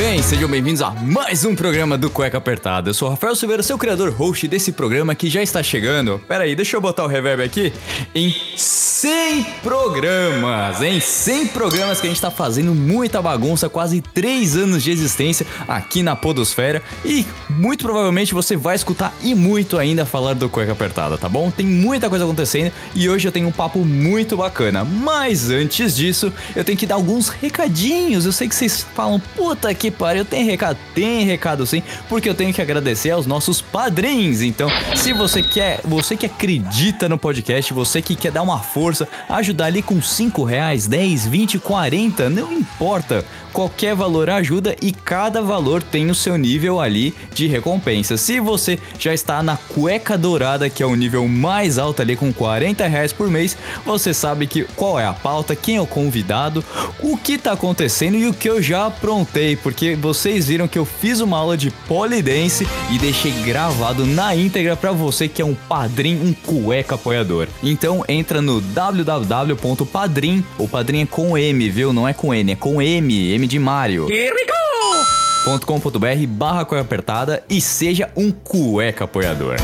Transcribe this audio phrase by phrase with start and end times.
[0.00, 2.88] Bem, sejam bem-vindos a mais um programa do Cueca Apertada.
[2.88, 6.18] Eu sou o Rafael Silveira, seu criador host desse programa que já está chegando.
[6.26, 7.70] Pera aí, deixa eu botar o reverb aqui.
[8.14, 14.56] Em 100 programas, em 100 programas que a gente está fazendo muita bagunça, quase 3
[14.56, 16.82] anos de existência aqui na Podosfera.
[17.04, 21.50] E muito provavelmente você vai escutar e muito ainda falar do Cueca Apertada, tá bom?
[21.50, 24.82] Tem muita coisa acontecendo e hoje eu tenho um papo muito bacana.
[24.82, 28.24] Mas antes disso, eu tenho que dar alguns recadinhos.
[28.24, 30.78] Eu sei que vocês falam, puta que pariu, tem recado?
[30.94, 34.42] Tem recado sim, porque eu tenho que agradecer aos nossos padrinhos.
[34.42, 39.08] Então, se você quer, você que acredita no podcast, você que quer dar uma força,
[39.28, 43.24] ajudar ali com 5 reais, 10, 20, 40, não importa.
[43.52, 48.16] Qualquer valor ajuda e cada valor tem o seu nível ali de recompensa.
[48.16, 52.32] Se você já está na cueca dourada, que é o nível mais alto ali com
[52.32, 56.64] 40 reais por mês, você sabe que qual é a pauta, quem é o convidado,
[57.00, 60.84] o que está acontecendo e o que eu já aprontei, porque vocês viram que eu
[60.84, 65.54] fiz uma aula de polidense e deixei gravado na íntegra para você que é um
[65.54, 67.48] padrinho, um cueca apoiador.
[67.62, 71.92] Então entra no www.padrim, o padrim é com M, viu?
[71.92, 74.06] Não é com N, é com M, M de Mario.
[74.06, 75.58] Here we go!
[75.64, 79.56] .com.br barra cueca apertada e seja um cueca apoiador.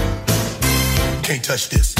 [1.22, 1.95] Can't touch this.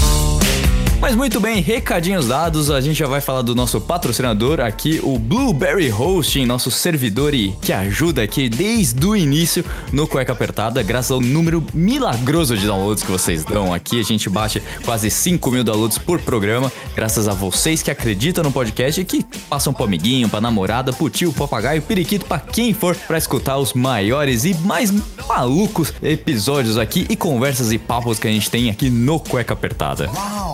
[0.99, 5.19] Mas muito bem, recadinhos dados, a gente já vai falar do nosso patrocinador aqui, o
[5.19, 11.11] Blueberry Hosting, nosso servidor e que ajuda aqui desde o início no Cueca Apertada, graças
[11.11, 14.01] ao número milagroso de downloads que vocês dão aqui.
[14.01, 18.51] A gente bate quase 5 mil downloads por programa, graças a vocês que acreditam no
[18.51, 22.97] podcast e que passam pro amiguinho, pra namorada, pro tio, papagaio, periquito, pra quem for,
[22.97, 24.91] pra escutar os maiores e mais
[25.29, 30.11] malucos episódios aqui e conversas e papos que a gente tem aqui no Cueca Apertada.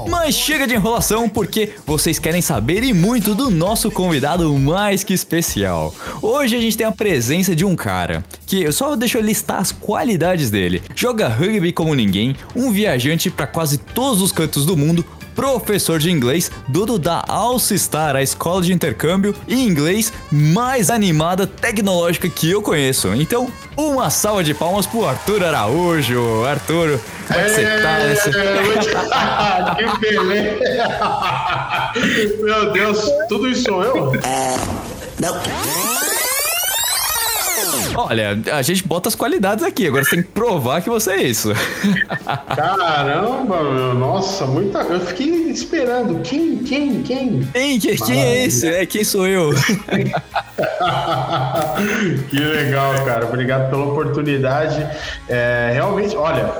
[0.08, 5.14] Mas chega de enrolação porque vocês querem saber e muito do nosso convidado mais que
[5.14, 5.94] especial.
[6.20, 9.72] Hoje a gente tem a presença de um cara que eu só deixo listar as
[9.72, 10.82] qualidades dele.
[10.94, 15.04] Joga rugby como ninguém, um viajante para quase todos os cantos do mundo,
[15.34, 22.28] professor de inglês, dono da Alcistar, a escola de intercâmbio e inglês mais animada tecnológica
[22.28, 23.08] que eu conheço.
[23.14, 26.44] Então, uma salva de palmas pro Arthur Araújo.
[26.44, 27.98] Arthur, como é que você tá?
[27.98, 28.30] nessa-
[29.76, 30.58] que beleza!
[32.42, 34.12] Meu Deus, tudo isso sou eu?
[37.94, 41.22] Olha, a gente bota as qualidades aqui, agora você tem que provar que você é
[41.22, 41.52] isso.
[42.56, 44.78] Caramba, meu, nossa, muita.
[44.80, 46.20] Eu fiquei esperando.
[46.22, 47.42] Quem, quem, quem?
[47.52, 48.68] Quem, quem, quem é esse?
[48.68, 49.50] É, quem sou eu?
[52.30, 53.26] que legal, cara.
[53.26, 54.86] Obrigado pela oportunidade.
[55.28, 56.52] É, realmente, olha,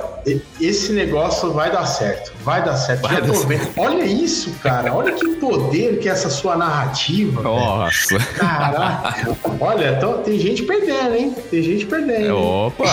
[0.59, 2.32] esse negócio vai dar certo.
[2.43, 3.01] Vai dar certo.
[3.01, 3.71] Vai dar certo.
[3.79, 4.93] Olha isso, cara.
[4.93, 7.41] Olha que poder que é essa sua narrativa.
[7.41, 8.17] Nossa.
[8.17, 9.35] Caraca.
[9.59, 11.35] Olha, então, tem gente perdendo, hein?
[11.49, 12.25] Tem gente perdendo.
[12.25, 12.31] hein?
[12.31, 12.83] Opa!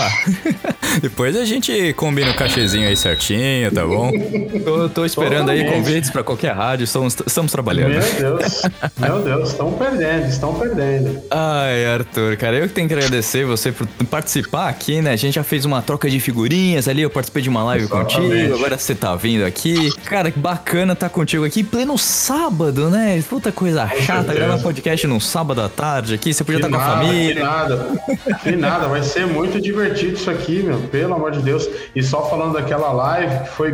[1.01, 4.11] Depois a gente combina o cachezinho aí certinho, tá bom?
[4.63, 5.85] Tô, tô esperando aí Totalmente.
[5.85, 7.91] convites pra qualquer rádio, estamos, estamos trabalhando.
[7.91, 8.61] Meu Deus,
[8.97, 11.21] meu Deus, estão perdendo, estão perdendo.
[11.29, 15.11] Ai, Arthur, cara, eu que tenho que agradecer você por participar aqui, né?
[15.11, 18.15] A gente já fez uma troca de figurinhas ali, eu participei de uma live Exatamente.
[18.15, 19.89] contigo, agora você tá vindo aqui.
[20.05, 23.21] Cara, que bacana tá contigo aqui, pleno sábado, né?
[23.29, 24.33] Puta coisa chata, certeza.
[24.33, 27.35] gravar podcast num sábado à tarde aqui, você podia estar com a família.
[27.35, 27.85] Que nada,
[28.43, 31.67] que nada, vai ser muito divertido isso aqui, meu, pelo amor de Deus.
[31.95, 33.71] E só falando daquela live, que foi,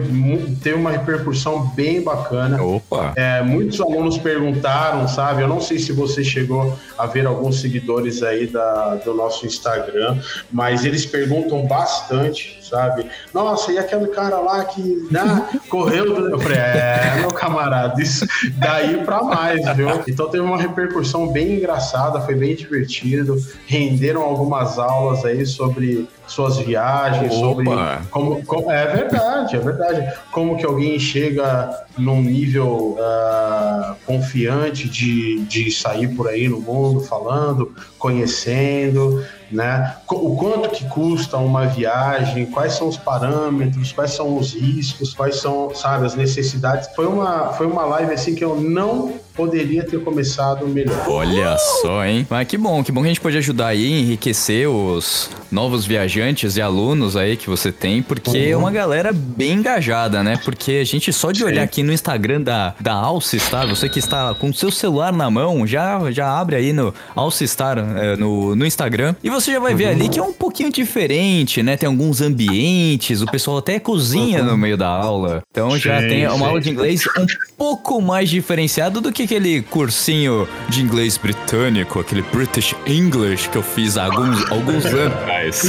[0.62, 2.62] teve uma repercussão bem bacana.
[2.62, 3.14] Opa!
[3.16, 5.42] É, muitos alunos perguntaram, sabe?
[5.42, 10.20] Eu não sei se você chegou a ver alguns seguidores aí da, do nosso Instagram,
[10.52, 13.06] mas eles perguntam bastante, sabe?
[13.34, 16.14] Nossa, e aquele cara lá que né, correu?
[16.14, 16.30] Do...
[16.32, 18.26] Eu falei, é, meu camarada, isso
[18.56, 19.90] daí pra mais, viu?
[20.08, 23.38] Então teve uma repercussão bem engraçada, foi bem divertido.
[23.66, 27.40] Renderam algumas aulas aí sobre suas viagens, Opa!
[27.40, 27.66] sobre
[28.12, 30.14] como, como- é verdade, é verdade.
[30.32, 37.00] Como que alguém chega num nível ah, confiante de, de sair por aí no mundo
[37.00, 39.96] falando, conhecendo, né?
[40.10, 45.38] O quanto que custa uma viagem, quais são os parâmetros, quais são os riscos, quais
[45.38, 46.90] são, sabe, as necessidades.
[46.96, 51.08] Foi uma, foi uma live assim que eu não poderia ter começado melhor.
[51.08, 52.26] Olha só, hein?
[52.28, 56.58] Mas que bom, que bom que a gente pode ajudar aí enriquecer os novos viajantes
[56.58, 60.40] e alunos aí que você tem, porque é uma galera bem engajada, né?
[60.44, 64.34] Porque a gente só de olhar aqui no Instagram da, da Alcistar, você que está
[64.34, 68.66] com o seu celular na mão, já, já abre aí no Alcistar é, no, no
[68.66, 71.78] Instagram e você já vai ver ali que é um pouquinho diferente, né?
[71.78, 75.44] Tem alguns ambientes, o pessoal até cozinha no meio da aula.
[75.52, 76.44] Então já Sim, tem uma sim.
[76.44, 77.26] aula de inglês um
[77.58, 83.64] pouco mais diferenciado do que aquele cursinho de inglês britânico, aquele British English que eu
[83.64, 85.64] fiz há alguns, alguns anos atrás.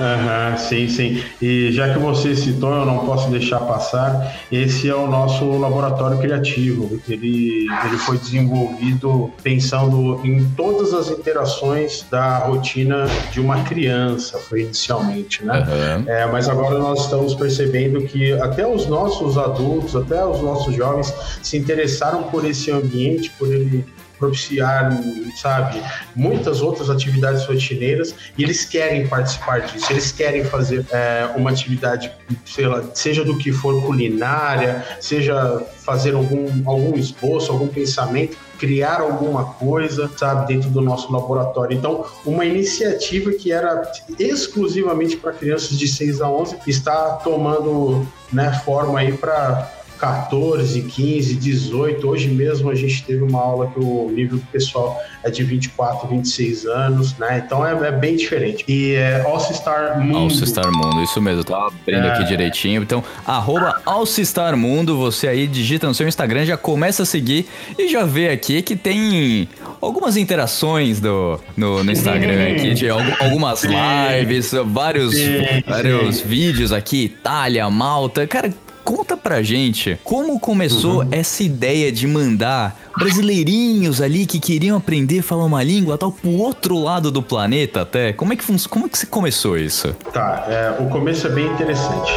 [0.00, 1.22] Aham, sim, sim.
[1.40, 6.18] E já que você citou, eu não posso deixar passar, esse é o nosso laboratório
[6.18, 7.00] criativo.
[7.08, 14.62] Ele, ele foi desenvolvido pensando em todas as interações da rotina de uma criança, foi
[14.62, 15.58] inicialmente, né?
[15.58, 16.04] Aham.
[16.06, 21.12] É, mas agora nós estamos percebendo que até os nossos adultos, até os nossos jovens
[21.42, 22.91] se interessaram por esse ambiente,
[23.38, 23.84] por ele
[24.22, 24.96] propiciar,
[25.34, 25.82] sabe,
[26.14, 32.12] muitas outras atividades rotineiras e eles querem participar disso, eles querem fazer é, uma atividade,
[32.46, 39.00] sei lá, seja do que for culinária, seja fazer algum, algum esboço, algum pensamento, criar
[39.00, 41.76] alguma coisa, sabe, dentro do nosso laboratório.
[41.76, 43.90] Então, uma iniciativa que era
[44.20, 51.36] exclusivamente para crianças de 6 a 11 está tomando né, forma aí para 14, 15,
[51.36, 52.08] 18.
[52.08, 56.08] Hoje mesmo a gente teve uma aula que o nível do pessoal é de 24,
[56.08, 57.40] 26 anos, né?
[57.46, 58.64] Então é, é bem diferente.
[58.66, 60.18] E é All-Star Mundo.
[60.18, 62.12] Alcistar Mundo, isso mesmo, tava abrindo É.
[62.14, 62.82] aqui direitinho.
[62.82, 67.46] Então, arroba Alcistar Mundo, você aí digita no seu Instagram, já começa a seguir
[67.78, 69.48] e já vê aqui que tem
[69.80, 76.72] algumas interações do, no, no Instagram aqui, de algu- algumas lives, vários, Sim, vários vídeos
[76.72, 78.26] aqui, Itália, Malta.
[78.26, 78.52] Cara,
[78.84, 85.22] conta pra gente como começou essa ideia de mandar brasileirinhos ali que queriam aprender a
[85.22, 88.12] falar uma língua tal pro outro lado do planeta até.
[88.12, 89.94] Como é que, como é que começou isso?
[90.12, 92.12] Tá, é, o começo é bem interessante.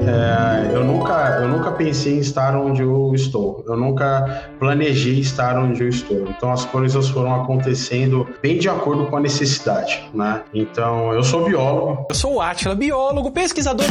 [0.00, 3.64] É, eu, nunca, eu nunca pensei em estar onde eu estou.
[3.66, 6.28] Eu nunca planejei estar onde eu estou.
[6.28, 10.42] Então as coisas foram acontecendo bem de acordo com a necessidade, né?
[10.54, 12.06] Então eu sou biólogo.
[12.10, 13.86] Eu sou o Átila, biólogo, pesquisador.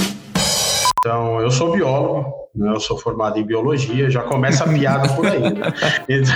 [1.07, 2.46] Então eu sou biólogo.
[2.59, 4.09] Eu sou formado em biologia.
[4.09, 5.39] Já começa a piada por aí.
[5.39, 5.73] Né?
[6.09, 6.33] Então,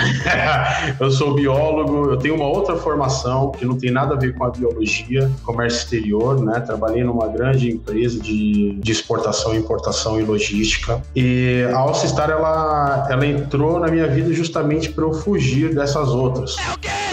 [1.06, 2.10] eu sou biólogo.
[2.10, 5.78] Eu tenho uma outra formação que não tem nada a ver com a biologia, comércio
[5.78, 6.60] exterior, né?
[6.60, 11.02] Trabalhei numa grande empresa de, de exportação, importação e logística.
[11.16, 16.56] E a Alcistar ela, ela entrou na minha vida justamente para eu fugir dessas outras.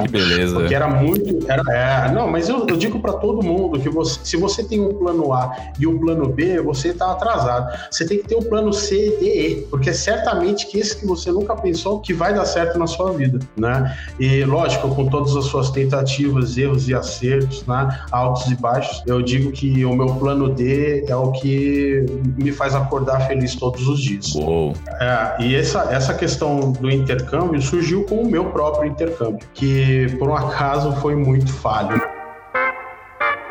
[0.02, 0.56] Que beleza.
[0.56, 1.50] Porque era muito.
[1.50, 4.80] Era, é, não, mas eu, eu digo para todo mundo que você, se você tem
[4.80, 7.70] um plano A e um plano B, você está atrasado.
[7.92, 11.32] Você tem que ter o plano C, D, porque é certamente que esse que você
[11.32, 13.98] nunca pensou que vai dar certo na sua vida, né?
[14.20, 18.00] E lógico, com todas as suas tentativas, erros e acertos, né?
[18.12, 22.06] Altos e baixos, eu digo que o meu plano D é o que
[22.38, 24.34] me faz acordar feliz todos os dias.
[24.36, 24.74] Uou.
[25.00, 30.30] É, e essa, essa questão do intercâmbio surgiu com o meu próprio intercâmbio, que por
[30.30, 32.02] um acaso foi muito falho.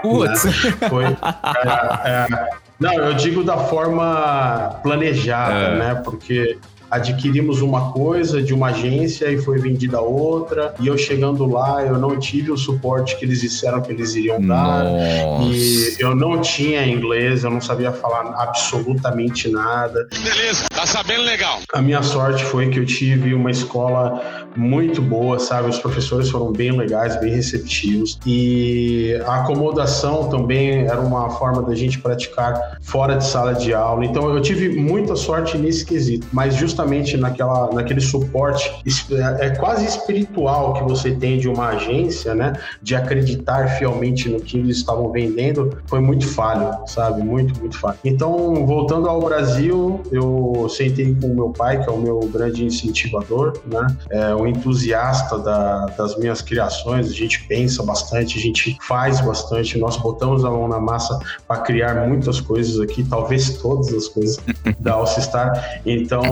[0.03, 0.43] Putz.
[0.89, 1.05] Foi,
[2.05, 2.49] é, é,
[2.79, 5.79] não, eu digo da forma planejada, É.
[5.79, 5.95] né?
[6.05, 6.59] Porque
[6.91, 11.99] adquirimos uma coisa de uma agência e foi vendida outra, e eu chegando lá, eu
[11.99, 14.85] não tive o suporte que eles disseram que eles iriam dar.
[14.85, 15.45] Nossa.
[15.45, 20.09] E eu não tinha inglês, eu não sabia falar absolutamente nada.
[20.23, 21.61] Beleza, tá sabendo legal.
[21.73, 25.69] A minha sorte foi que eu tive uma escola muito boa, sabe?
[25.69, 28.19] Os professores foram bem legais, bem receptivos.
[28.27, 34.05] E a acomodação também era uma forma da gente praticar fora de sala de aula.
[34.05, 36.78] Então eu tive muita sorte nesse quesito, mas justamente
[37.17, 38.71] naquela, naquele suporte
[39.13, 42.53] é é quase espiritual que você tem de uma agência, né?
[42.83, 47.23] De acreditar fielmente no que eles estavam vendendo, foi muito falho, sabe?
[47.23, 47.99] Muito, muito falho.
[48.05, 52.65] Então, voltando ao Brasil, eu sentei com o meu pai, que é o meu grande
[52.65, 53.87] incentivador, né?
[54.11, 57.09] É um entusiasta da- das minhas criações.
[57.09, 59.79] A gente pensa bastante, a gente faz bastante.
[59.79, 64.39] Nós botamos a mão na massa para criar muitas coisas aqui, talvez todas as coisas
[64.81, 65.81] da Alcistar.
[65.87, 66.23] Então,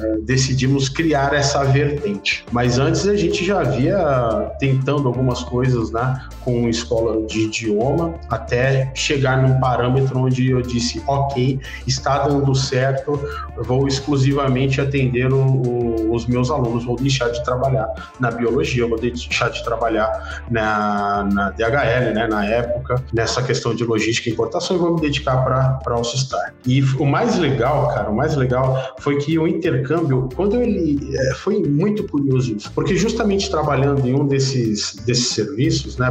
[0.00, 2.44] é, decidimos criar essa vertente.
[2.52, 6.20] Mas antes a gente já havia tentando algumas coisas, né?
[6.44, 13.18] Com escola de idioma, até chegar num parâmetro onde eu disse, ok, está dando certo,
[13.58, 17.88] vou exclusivamente atender o- o- os meus alunos, vou deixar de trabalhar
[18.20, 23.84] na biologia, vou deixar de trabalhar na, na DHL, né, na época, nessa questão de
[23.84, 26.54] logística e importação, e vou me dedicar para a Alcistar.
[26.66, 31.34] E o mais legal, cara, o mais legal foi que o intercâmbio, quando ele é,
[31.34, 36.10] foi muito curioso isso, porque justamente trabalhando em um desses, desses serviços, né,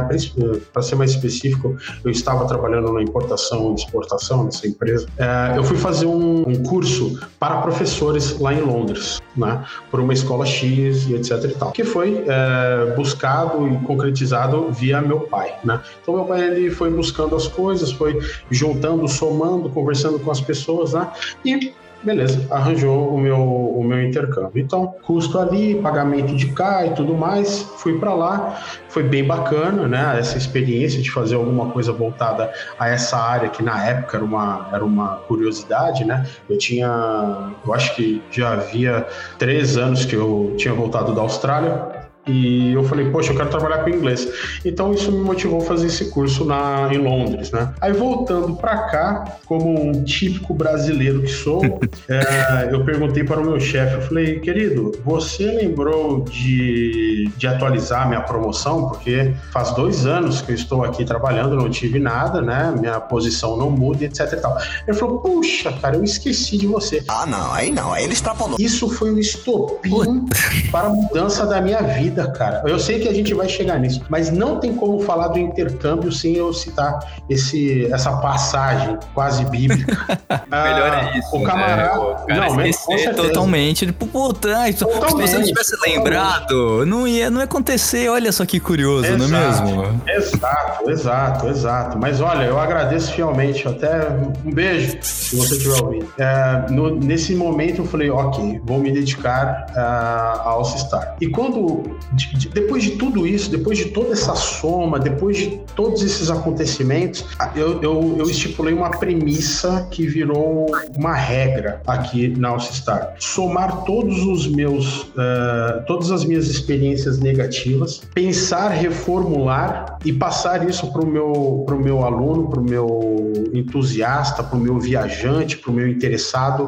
[0.72, 5.64] para ser mais específico, eu estava trabalhando na importação e exportação dessa empresa, é, eu
[5.64, 11.08] fui fazer um, um, curso para professores lá em Londres, né, por uma escola X
[11.08, 15.80] e etc e tal, que foi é, buscado e concretizado via meu pai, né.
[16.02, 18.18] Então meu pai ele foi buscando as coisas, foi
[18.50, 21.08] juntando, somando, conversando com as pessoas, né,
[21.44, 21.72] e
[22.04, 24.62] beleza, arranjou o meu, o meu intercâmbio.
[24.62, 29.88] Então, custo ali, pagamento de cá e tudo mais, fui para lá, foi bem bacana,
[29.88, 30.16] né?
[30.18, 34.68] Essa experiência de fazer alguma coisa voltada a essa área que na época era uma,
[34.72, 36.26] era uma curiosidade, né?
[36.48, 39.06] Eu tinha, eu acho que já havia
[39.38, 41.93] três anos que eu tinha voltado da Austrália
[42.26, 44.26] e eu falei, poxa, eu quero trabalhar com inglês.
[44.64, 47.72] Então isso me motivou a fazer esse curso na, em Londres, né?
[47.80, 51.62] Aí voltando para cá, como um típico brasileiro que sou,
[52.08, 58.08] é, eu perguntei para o meu chefe, eu falei, querido, você lembrou de, de atualizar
[58.08, 58.88] minha promoção?
[58.88, 62.74] Porque faz dois anos que eu estou aqui trabalhando, não tive nada, né?
[62.78, 64.56] Minha posição não muda, etc e tal.
[64.86, 67.02] Ele falou, puxa, cara, eu esqueci de você.
[67.08, 68.56] Ah, não, aí não, aí ele extrapolou.
[68.58, 70.24] Isso foi um estopim
[70.70, 72.62] para a mudança da minha vida vida, cara.
[72.64, 76.12] Eu sei que a gente vai chegar nisso, mas não tem como falar do intercâmbio
[76.12, 80.18] sem eu citar esse, essa passagem quase bíblica.
[80.48, 81.36] Melhor é ah, isso.
[81.36, 81.98] O camarada.
[81.98, 81.98] Né?
[81.98, 83.86] O cara não, esquecer totalmente.
[83.86, 88.08] Tipo, puta, se você não tivesse lembrado, não ia, não ia acontecer.
[88.08, 90.02] Olha só que curioso, exato, não é mesmo?
[90.06, 91.98] Exato, exato, exato.
[91.98, 93.66] Mas olha, eu agradeço fielmente.
[93.66, 94.08] Até
[94.44, 96.12] um beijo, se você estiver ouvindo.
[96.18, 101.16] É, no, nesse momento eu falei, ok, vou me dedicar uh, ao Star.
[101.20, 105.60] E quando de, de, depois de tudo isso, depois de toda essa soma, depois de
[105.74, 112.50] todos esses acontecimentos, eu, eu, eu estipulei uma premissa que virou uma regra aqui na
[112.50, 113.14] Alcistar.
[113.18, 120.92] Somar todos os meus, uh, todas as minhas experiências negativas, pensar, reformular e passar isso
[120.92, 125.70] para o meu, pro meu aluno, para o meu entusiasta, para o meu viajante, para
[125.70, 126.66] o meu interessado,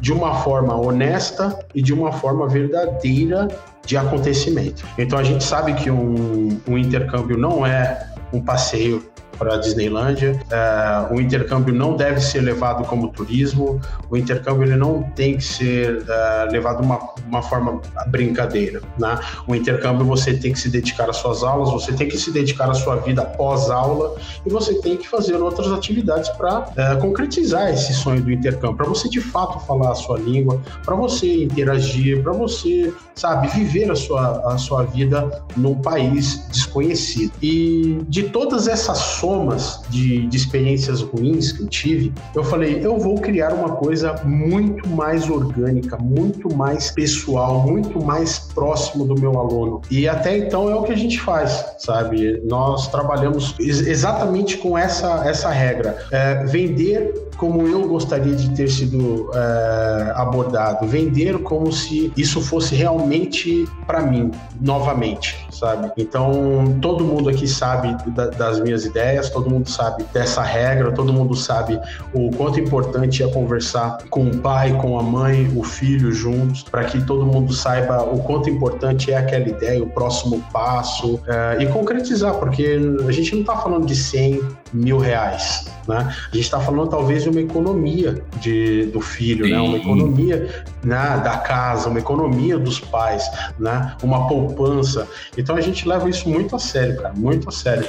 [0.00, 3.48] de uma forma honesta e de uma forma verdadeira
[3.86, 4.84] de acontecimento.
[4.98, 9.02] Então a gente sabe que um, um intercâmbio não é um passeio
[9.36, 10.40] para a Disneylândia.
[10.50, 15.44] É, o intercâmbio não deve ser levado como turismo, o intercâmbio ele não tem que
[15.44, 18.80] ser é, levado de uma, uma forma brincadeira.
[18.98, 19.18] Né?
[19.46, 22.70] O intercâmbio você tem que se dedicar às suas aulas, você tem que se dedicar
[22.70, 27.92] à sua vida pós-aula e você tem que fazer outras atividades para é, concretizar esse
[27.94, 32.32] sonho do intercâmbio, para você de fato falar a sua língua, para você interagir, para
[32.32, 37.32] você, sabe, viver a sua, a sua vida num país desconhecido.
[37.42, 42.96] E de todas essas somas de, de experiências ruins que eu tive, eu falei, eu
[42.96, 49.36] vou criar uma coisa muito mais orgânica, muito mais pessoal, muito mais próximo do meu
[49.36, 49.82] aluno.
[49.90, 52.40] E até então é o que a gente faz, sabe?
[52.44, 56.06] Nós trabalhamos exatamente com essa, essa regra.
[56.12, 62.74] É, vender como eu gostaria de ter sido é, abordado, vender como se isso fosse
[62.74, 65.92] realmente para mim, novamente, sabe?
[65.96, 71.12] Então, todo mundo aqui sabe da, das minhas ideias, todo mundo sabe dessa regra, todo
[71.12, 71.78] mundo sabe
[72.14, 76.84] o quanto importante é conversar com o pai, com a mãe, o filho juntos, para
[76.84, 81.66] que todo mundo saiba o quanto importante é aquela ideia, o próximo passo é, e
[81.66, 84.40] concretizar, porque a gente não está falando de 100
[84.72, 85.98] mil reais, né?
[85.98, 89.60] A gente está falando talvez de uma economia de, do filho, né?
[89.60, 93.24] Uma economia né, da casa, uma economia dos pais,
[93.58, 93.96] né?
[94.02, 95.08] Uma poupança.
[95.36, 97.88] Então a gente leva isso muito a sério, cara, muito a sério.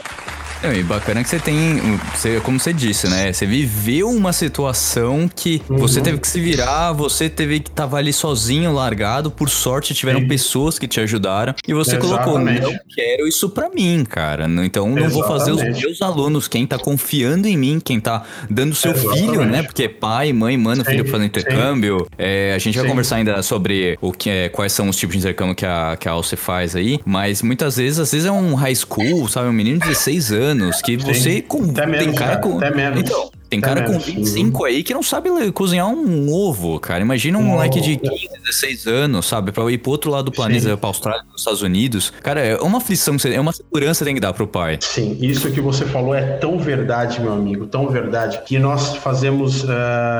[0.64, 1.80] É, e bacana que você tem,
[2.16, 3.32] você, como você disse, né?
[3.32, 5.78] Você viveu uma situação que uhum.
[5.78, 9.30] você teve que se virar, você teve que estar ali sozinho, largado.
[9.30, 10.28] Por sorte, tiveram Sim.
[10.28, 11.54] pessoas que te ajudaram.
[11.68, 12.24] E você Exatamente.
[12.24, 14.46] colocou, não quero isso para mim, cara.
[14.64, 15.14] Então não Exatamente.
[15.14, 19.20] vou fazer os meus alunos, quem tá confiando em mim, quem tá dando seu Exatamente.
[19.20, 19.62] filho, né?
[19.62, 22.08] Porque pai, mãe, mano, filho fazendo intercâmbio.
[22.18, 22.90] É, a gente vai Sim.
[22.90, 26.10] conversar ainda sobre o que é, quais são os tipos de intercâmbio que a, que
[26.10, 27.00] a Alce faz aí.
[27.06, 29.50] Mas muitas vezes, às vezes é um high school, sabe?
[29.50, 32.58] Um menino de 16 anos anos que você com, até tem menos, cara, com.
[32.58, 33.00] Até menos.
[33.00, 37.02] Então, tem cara com 25 aí que não sabe cozinhar um ovo, cara.
[37.02, 39.52] Imagina um oh, moleque de 15, 16 anos, sabe?
[39.52, 40.78] Pra ir pro outro lado do planeta, Sim.
[40.78, 42.12] pra Austrália, pros Estados Unidos.
[42.22, 44.78] Cara, é uma aflição, é uma segurança que tem que dar pro pai.
[44.82, 49.64] Sim, isso que você falou é tão verdade, meu amigo, tão verdade, que nós fazemos
[49.64, 49.68] uh,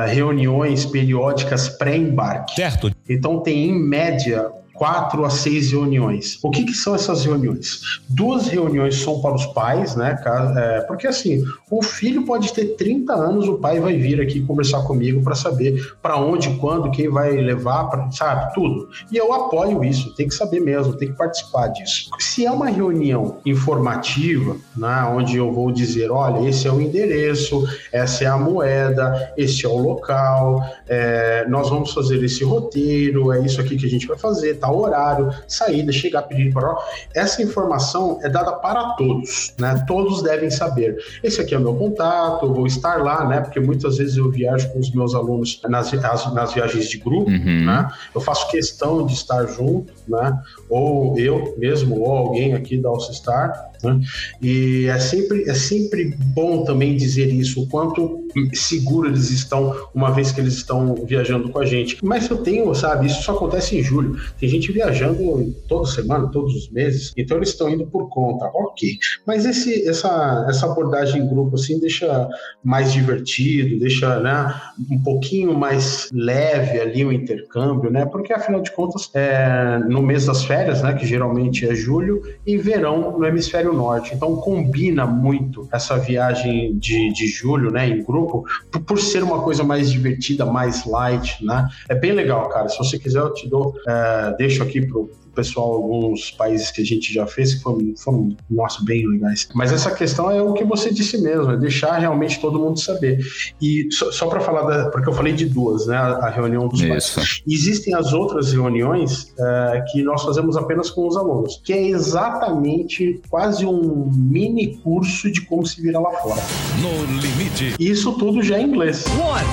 [0.06, 2.54] reuniões periódicas pré-embarque.
[2.54, 2.90] Certo.
[3.08, 4.46] Então tem, em média,
[4.78, 6.38] quatro a seis reuniões.
[6.42, 7.80] O que, que são essas reuniões?
[8.08, 10.16] Duas reuniões são para os pais, né?
[10.56, 14.82] É, porque assim, o filho pode ter 30 anos, o pai vai vir aqui conversar
[14.82, 18.88] comigo para saber para onde, quando, quem vai levar, pra, sabe, tudo.
[19.10, 22.10] E eu apoio isso, tem que saber mesmo, tem que participar disso.
[22.18, 27.66] Se é uma reunião informativa, né, onde eu vou dizer, olha, esse é o endereço,
[27.92, 33.40] essa é a moeda, esse é o local, é, nós vamos fazer esse roteiro, é
[33.40, 36.76] isso aqui que a gente vai fazer, tal horário, saída, chegar, pedir para
[37.14, 39.82] essa informação é dada para todos, né?
[39.86, 40.98] Todos devem saber.
[41.22, 43.40] Esse aqui é o meu contato, eu vou estar lá, né?
[43.40, 45.90] Porque muitas vezes eu viajo com os meus alunos nas,
[46.32, 47.64] nas viagens de grupo, uhum.
[47.64, 47.88] né?
[48.14, 50.38] Eu faço questão de estar junto, né?
[50.68, 54.00] Ou eu mesmo, ou alguém aqui da All Star, né?
[54.42, 60.10] E é sempre, é sempre bom também dizer isso, o quanto seguro eles estão, uma
[60.10, 61.98] vez que eles estão viajando com a gente.
[62.02, 64.16] Mas eu tenho, sabe, isso só acontece em julho.
[64.38, 68.46] Tem gente viajando toda semana, todos os meses, então eles estão indo por conta.
[68.54, 68.98] Ok.
[69.26, 72.28] Mas esse, essa, essa abordagem em grupo, assim, deixa
[72.62, 74.54] mais divertido, deixa né,
[74.90, 78.06] um pouquinho mais leve ali o intercâmbio, né?
[78.06, 82.56] Porque afinal de contas, é no mês das férias, né, que geralmente é julho, e
[82.56, 84.14] verão no hemisfério hemisfério norte.
[84.14, 89.42] Então combina muito essa viagem de, de julho, né, em grupo, por, por, ser uma
[89.42, 91.68] coisa mais divertida, mais light, né?
[91.88, 92.68] É bem legal, cara.
[92.68, 96.84] Se você quiser, eu te dou, é, deixo aqui pro, pessoal alguns países que a
[96.84, 99.48] gente já fez que foram, foram nossa, bem legais.
[99.54, 103.20] Mas essa questão é o que você disse mesmo, é deixar realmente todo mundo saber.
[103.62, 105.96] E só, só para falar, da, porque eu falei de duas, né?
[105.96, 107.14] A, a reunião dos Isso.
[107.14, 107.42] pais.
[107.46, 113.20] Existem as outras reuniões é, que nós fazemos apenas com os alunos, que é exatamente
[113.30, 116.40] quase um mini curso de como se virar lá fora.
[116.82, 117.76] No limite.
[117.78, 119.04] Isso tudo já é inglês.
[119.06, 119.46] One,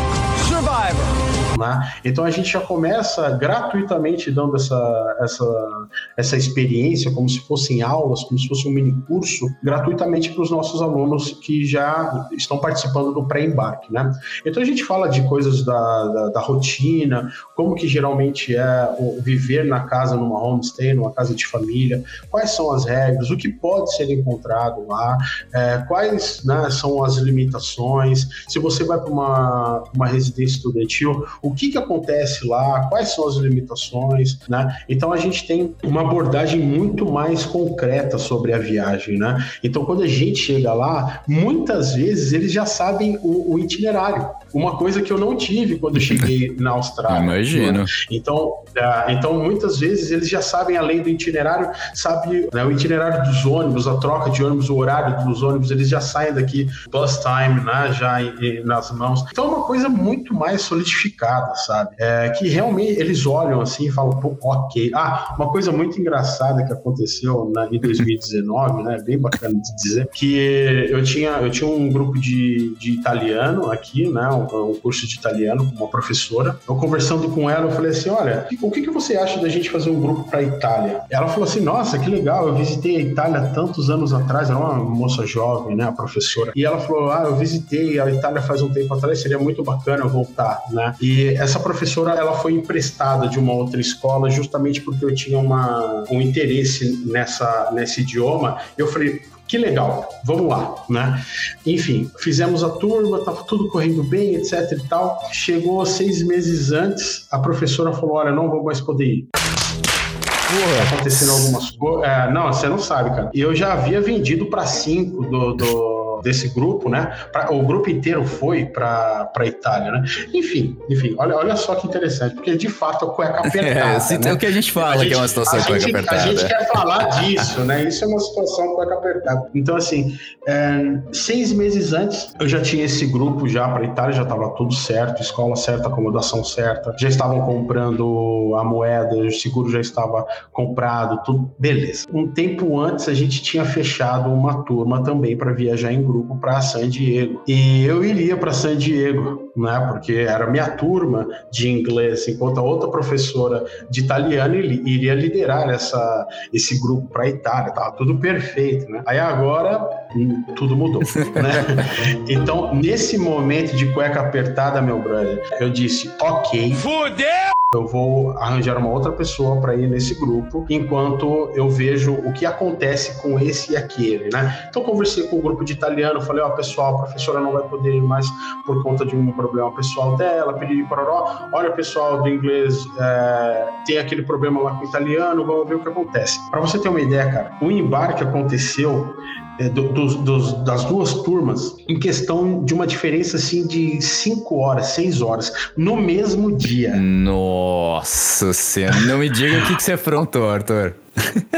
[0.48, 1.14] Survivor.
[1.58, 1.94] Né?
[2.04, 8.24] Então a gente já começa gratuitamente dando essa, essa, essa experiência, como se fossem aulas,
[8.24, 13.14] como se fosse um mini curso, gratuitamente para os nossos alunos que já estão participando
[13.14, 13.92] do pré-embarque.
[13.92, 14.12] Né?
[14.46, 19.66] Então a gente fala de coisas da, da, da, rotina, como que geralmente é viver
[19.66, 23.96] na casa, numa homestay, numa casa de família, quais são as regras, o que pode
[23.96, 25.18] ser encontrado lá,
[25.54, 31.54] é, quais né, são as limitações, se você vai para uma, uma residência estudantil, o
[31.54, 34.76] que, que acontece lá, quais são as limitações, né?
[34.89, 39.38] Então a gente tem uma abordagem muito mais concreta sobre a viagem, né?
[39.63, 44.30] Então quando a gente chega lá, muitas vezes eles já sabem o, o itinerário.
[44.58, 47.24] Uma coisa que eu não tive quando cheguei na Austrália.
[47.24, 47.80] Imagino.
[47.80, 47.86] Né?
[48.10, 53.24] Então, uh, então muitas vezes eles já sabem além do itinerário, sabe né, o itinerário
[53.24, 57.20] dos ônibus, a troca de ônibus, o horário dos ônibus, eles já saem daqui bus
[57.20, 57.94] time, né?
[57.94, 59.24] Já em, em, nas mãos.
[59.32, 61.96] Então é uma coisa muito mais solidificada sabe?
[61.98, 64.91] É, que realmente eles olham assim e falam, pô, ok.
[64.94, 69.02] Ah, uma coisa muito engraçada que aconteceu na, em 2019, né?
[69.04, 74.10] Bem bacana de dizer, que eu tinha, eu tinha um grupo de, de italiano aqui,
[74.10, 74.30] né?
[74.30, 76.58] Um, um curso de italiano com uma professora.
[76.67, 79.69] Eu conversando com ela, eu falei assim: olha, o que, que você acha da gente
[79.69, 81.01] fazer um grupo para Itália?
[81.10, 84.75] Ela falou assim: nossa, que legal, eu visitei a Itália tantos anos atrás, era uma
[84.75, 85.86] moça jovem, né?
[85.86, 86.51] A professora.
[86.55, 90.05] E ela falou: ah, eu visitei a Itália faz um tempo atrás, seria muito bacana
[90.05, 90.95] voltar, né?
[91.01, 96.03] E essa professora ela foi emprestada de uma outra escola justamente porque eu tinha uma,
[96.10, 98.58] um interesse nessa, nesse idioma.
[98.77, 101.23] Eu falei, que legal, vamos lá, né?
[101.65, 105.19] Enfim, fizemos a turma, tava tudo correndo bem, etc e tal.
[105.31, 109.27] Chegou seis meses antes, a professora falou: Olha, não vou mais poder ir.
[109.31, 110.93] Porra.
[110.93, 112.08] Acontecendo algumas coisas.
[112.08, 113.31] É, não, você não sabe, cara.
[113.34, 115.94] E eu já havia vendido para cinco do, do
[116.26, 117.16] desse grupo, né?
[117.32, 120.04] Pra, o grupo inteiro foi para a Itália, né?
[120.34, 124.14] Enfim, enfim, olha, olha só que interessante, porque de fato a cueca apertada.
[124.14, 124.34] É, né?
[124.34, 126.22] o que a gente fala a gente, que é uma situação cueca gente, apertada.
[126.24, 127.84] A gente quer falar disso, né?
[127.84, 129.50] Isso é uma situação cueca apertada.
[129.54, 134.24] Então, assim, é, seis meses antes, eu já tinha esse grupo já para Itália, já
[134.24, 139.80] estava tudo certo, escola certa, acomodação certa, já estavam comprando a moeda, o seguro já
[139.80, 142.08] estava comprado, tudo beleza.
[142.12, 146.38] Um tempo antes, a gente tinha fechado uma turma também para viajar em grupo grupo
[146.38, 147.41] para San Diego.
[147.47, 149.88] E eu iria para San Diego, né?
[149.91, 156.28] Porque era minha turma de inglês, enquanto a outra professora de italiano iria liderar essa,
[156.54, 157.73] esse grupo para a Itália.
[157.73, 159.04] Tava tudo perfeito, né?
[159.06, 161.01] Aí agora hum, tudo mudou,
[161.36, 162.23] né?
[162.30, 166.73] Então, nesse momento de cueca apertada, meu brother, eu disse, ok.
[166.75, 167.56] Fudeu!
[167.76, 172.46] Eu vou arranjar uma outra pessoa para ir nesse grupo, enquanto eu vejo o que
[172.46, 174.68] acontece com esse e aquele, né?
[174.70, 177.94] Então conversei com o grupo de italiano, falei, ó, pessoal, a professora não vai poder
[177.94, 178.28] ir mais
[178.66, 181.06] por conta de um problema pessoal dela, pedi para
[181.52, 185.80] olha, pessoal do inglês, é, tem aquele problema lá com o italiano, vamos ver o
[185.80, 186.40] que acontece.
[186.50, 189.16] Para você ter uma ideia, cara, o embarque aconteceu
[189.60, 194.88] é, do, dos, das duas turmas em questão de uma diferença assim de 5 horas,
[194.88, 196.96] 6 horas, no mesmo dia.
[196.96, 200.96] Nossa senhora, não me diga o que, que você afrontou, Arthur.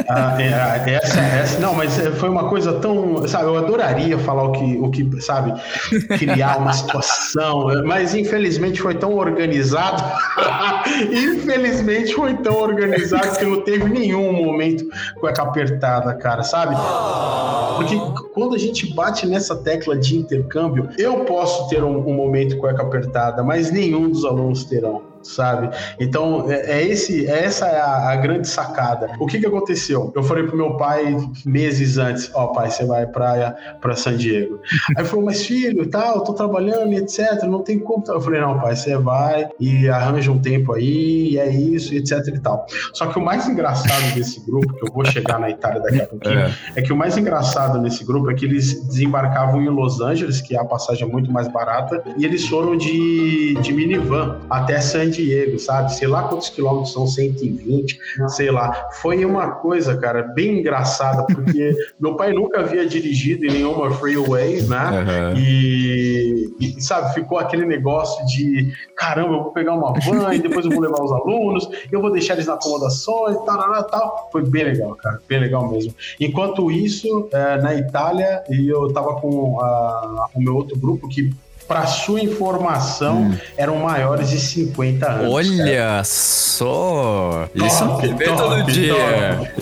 [0.07, 4.17] Ah, é, ah, essa, essa, não, mas é, foi uma coisa tão, sabe, eu adoraria
[4.19, 5.53] falar o que, o que, sabe,
[6.17, 10.03] criar uma situação, mas infelizmente foi tão organizado,
[11.11, 14.85] infelizmente foi tão organizado que não teve nenhum momento
[15.19, 16.75] cueca apertada, cara, sabe?
[17.77, 17.95] Porque
[18.33, 22.83] quando a gente bate nessa tecla de intercâmbio, eu posso ter um, um momento cueca
[22.83, 25.69] apertada, mas nenhum dos alunos terão sabe?
[25.99, 29.11] Então, é, é, esse, é essa é a, a, grande sacada.
[29.19, 30.11] O que que aconteceu?
[30.15, 34.17] Eu falei pro meu pai meses antes, ó, oh, pai, você vai praia para San
[34.17, 34.59] Diego.
[34.97, 38.03] Aí falou, mas filho, tal, tô trabalhando etc, não tem como.
[38.07, 42.27] Eu falei, não, pai, você vai e arranja um tempo aí, e é isso, etc
[42.27, 42.65] e tal.
[42.93, 46.05] Só que o mais engraçado desse grupo, que eu vou chegar na Itália daqui a
[46.07, 46.51] pouquinho, é.
[46.75, 50.55] é que o mais engraçado nesse grupo é que eles desembarcavam em Los Angeles, que
[50.55, 55.16] é a passagem muito mais barata, e eles foram de, de minivan até San Diego,
[55.59, 55.93] sabe?
[55.93, 58.89] Sei lá quantos quilômetros são, 120, sei lá.
[59.01, 64.61] Foi uma coisa, cara, bem engraçada, porque meu pai nunca havia dirigido em nenhuma freeway,
[64.63, 65.31] né?
[65.33, 65.37] Uhum.
[65.37, 70.65] E, e, sabe, ficou aquele negócio de caramba, eu vou pegar uma van e depois
[70.65, 74.29] eu vou levar os alunos, eu vou deixar eles na acomodação e tal, tal.
[74.31, 75.93] Foi bem legal, cara, bem legal mesmo.
[76.19, 81.31] Enquanto isso, é, na Itália, e eu tava com a, o meu outro grupo que
[81.67, 83.37] para sua informação, hum.
[83.57, 85.33] eram maiores de 50 anos.
[85.33, 86.03] Olha cara.
[86.03, 87.49] só!
[87.53, 89.53] Isso não se vê todo dia.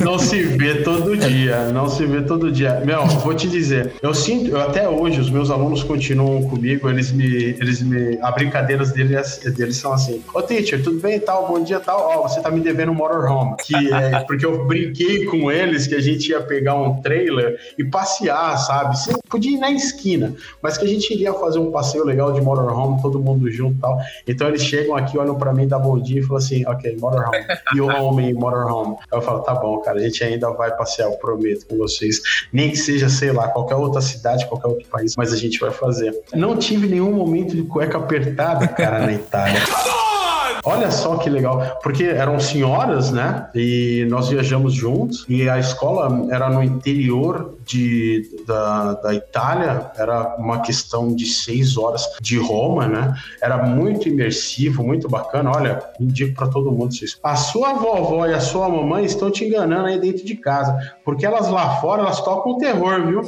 [0.00, 1.64] Não se vê todo dia.
[1.72, 2.82] Não se vê todo dia.
[2.84, 7.12] Meu, vou te dizer, eu sinto, eu, até hoje, os meus alunos continuam comigo, eles
[7.12, 7.26] me.
[7.26, 8.18] Eles me.
[8.20, 11.46] A brincadeiras deles, deles são assim: Ô teacher, tudo bem tal?
[11.46, 12.00] Bom dia tal.
[12.00, 13.56] Ó, você tá me devendo um motorhome.
[13.64, 17.84] Que é porque eu brinquei com eles que a gente ia pegar um trailer e
[17.84, 18.98] passear, sabe?
[18.98, 22.32] Você podia ir na esquina, mas que a gente iria fazer fazer um passeio legal
[22.32, 23.98] de motorhome, todo mundo junto e tal.
[24.26, 27.44] Então eles chegam aqui, olham para mim, dá bom dia e falam assim, ok, motorhome,
[27.74, 28.96] you home, motorhome.
[29.12, 32.20] Eu falo, tá bom, cara, a gente ainda vai passear, eu prometo com vocês.
[32.52, 35.70] Nem que seja, sei lá, qualquer outra cidade, qualquer outro país, mas a gente vai
[35.70, 36.18] fazer.
[36.34, 39.60] Não tive nenhum momento de cueca apertada, cara, na Itália.
[40.64, 43.48] Olha só que legal, porque eram senhoras, né?
[43.54, 50.36] E nós viajamos juntos e a escola era no interior de, da, da Itália, era
[50.36, 53.14] uma questão de seis horas de Roma, né?
[53.40, 55.50] Era muito imersivo, muito bacana.
[55.50, 57.18] Olha, indico para todo mundo isso.
[57.22, 61.26] A sua vovó e a sua mamãe estão te enganando aí dentro de casa, porque
[61.26, 63.22] elas lá fora elas tocam terror, viu?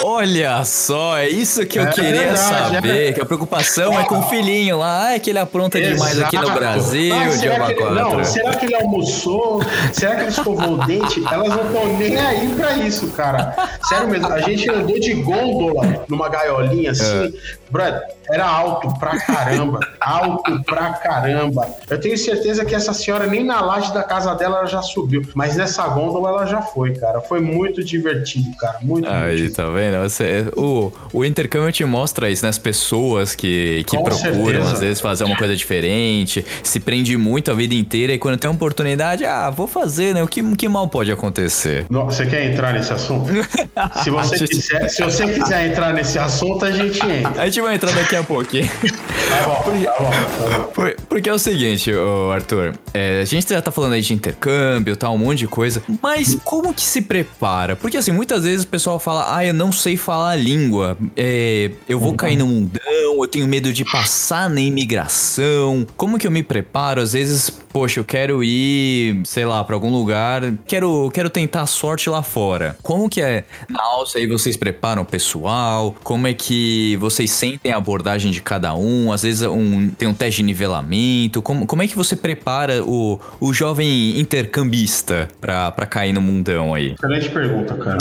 [0.00, 3.12] Olha só, é isso que eu é queria verdade, saber, é.
[3.12, 5.94] que a preocupação é com o filhinho lá, é que ele apronta Exato.
[5.94, 9.60] demais aqui no Brasil, ah, será, que ele, não, será que ele almoçou?
[9.92, 11.22] será que ele escovou o dente?
[11.30, 13.54] Elas não estão nem aí pra isso, cara.
[13.88, 17.32] Sério mesmo, a gente andou de gôndola numa gaiolinha assim, é.
[17.70, 21.68] brother, era alto pra caramba, alto pra caramba.
[21.88, 25.22] Eu tenho certeza que essa senhora nem na laje da casa dela ela já subiu,
[25.34, 27.20] mas nessa gôndola ela já foi, cara.
[27.20, 29.54] Foi muito divertido, cara, muito Aí, divertido.
[29.54, 29.87] tá vendo?
[30.02, 32.48] Você, o, o intercâmbio te mostra isso, né?
[32.48, 34.72] As pessoas que, que procuram, certeza.
[34.72, 38.50] às vezes, fazer uma coisa diferente, se prende muito a vida inteira e quando tem
[38.50, 40.22] uma oportunidade, ah, vou fazer, né?
[40.22, 41.86] O que, que mal pode acontecer?
[41.88, 43.30] Você quer entrar nesse assunto?
[44.02, 47.42] se, você quiser, se você quiser entrar nesse assunto, a gente entra.
[47.42, 48.68] A gente vai entrar daqui a pouquinho.
[49.28, 50.92] Tá bom, porque, tá bom, tá bom.
[51.06, 51.92] Porque é o seguinte,
[52.32, 55.82] Arthur, é, a gente já tá falando aí de intercâmbio, tal, um monte de coisa,
[56.00, 57.76] mas como que se prepara?
[57.76, 61.70] Porque assim, muitas vezes o pessoal fala, ah, eu não sei falar a língua, é,
[61.88, 66.30] eu vou cair no mundão, eu tenho medo de passar na imigração, como que eu
[66.30, 67.00] me preparo?
[67.00, 71.66] Às vezes, poxa, eu quero ir, sei lá, para algum lugar, quero, quero tentar a
[71.66, 72.76] sorte lá fora.
[72.82, 75.94] Como que é na alça aí vocês preparam o pessoal?
[76.02, 79.12] Como é que vocês sentem a abordagem de cada um?
[79.12, 81.40] Às vezes um, tem um teste de nivelamento.
[81.40, 86.74] Como, como é que você prepara o, o jovem intercambista pra, pra cair no mundão
[86.74, 86.94] aí?
[86.94, 87.98] Excelente pergunta, cara.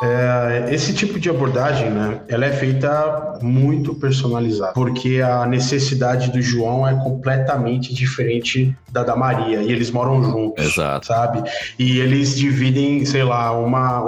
[0.00, 6.40] É, esse tipo de abordagem, né, ela é feita muito personalizada, porque a necessidade do
[6.40, 11.06] João é completamente diferente da da Maria, e eles moram juntos, Exato.
[11.06, 11.42] sabe?
[11.78, 14.04] E eles dividem, sei lá, uma,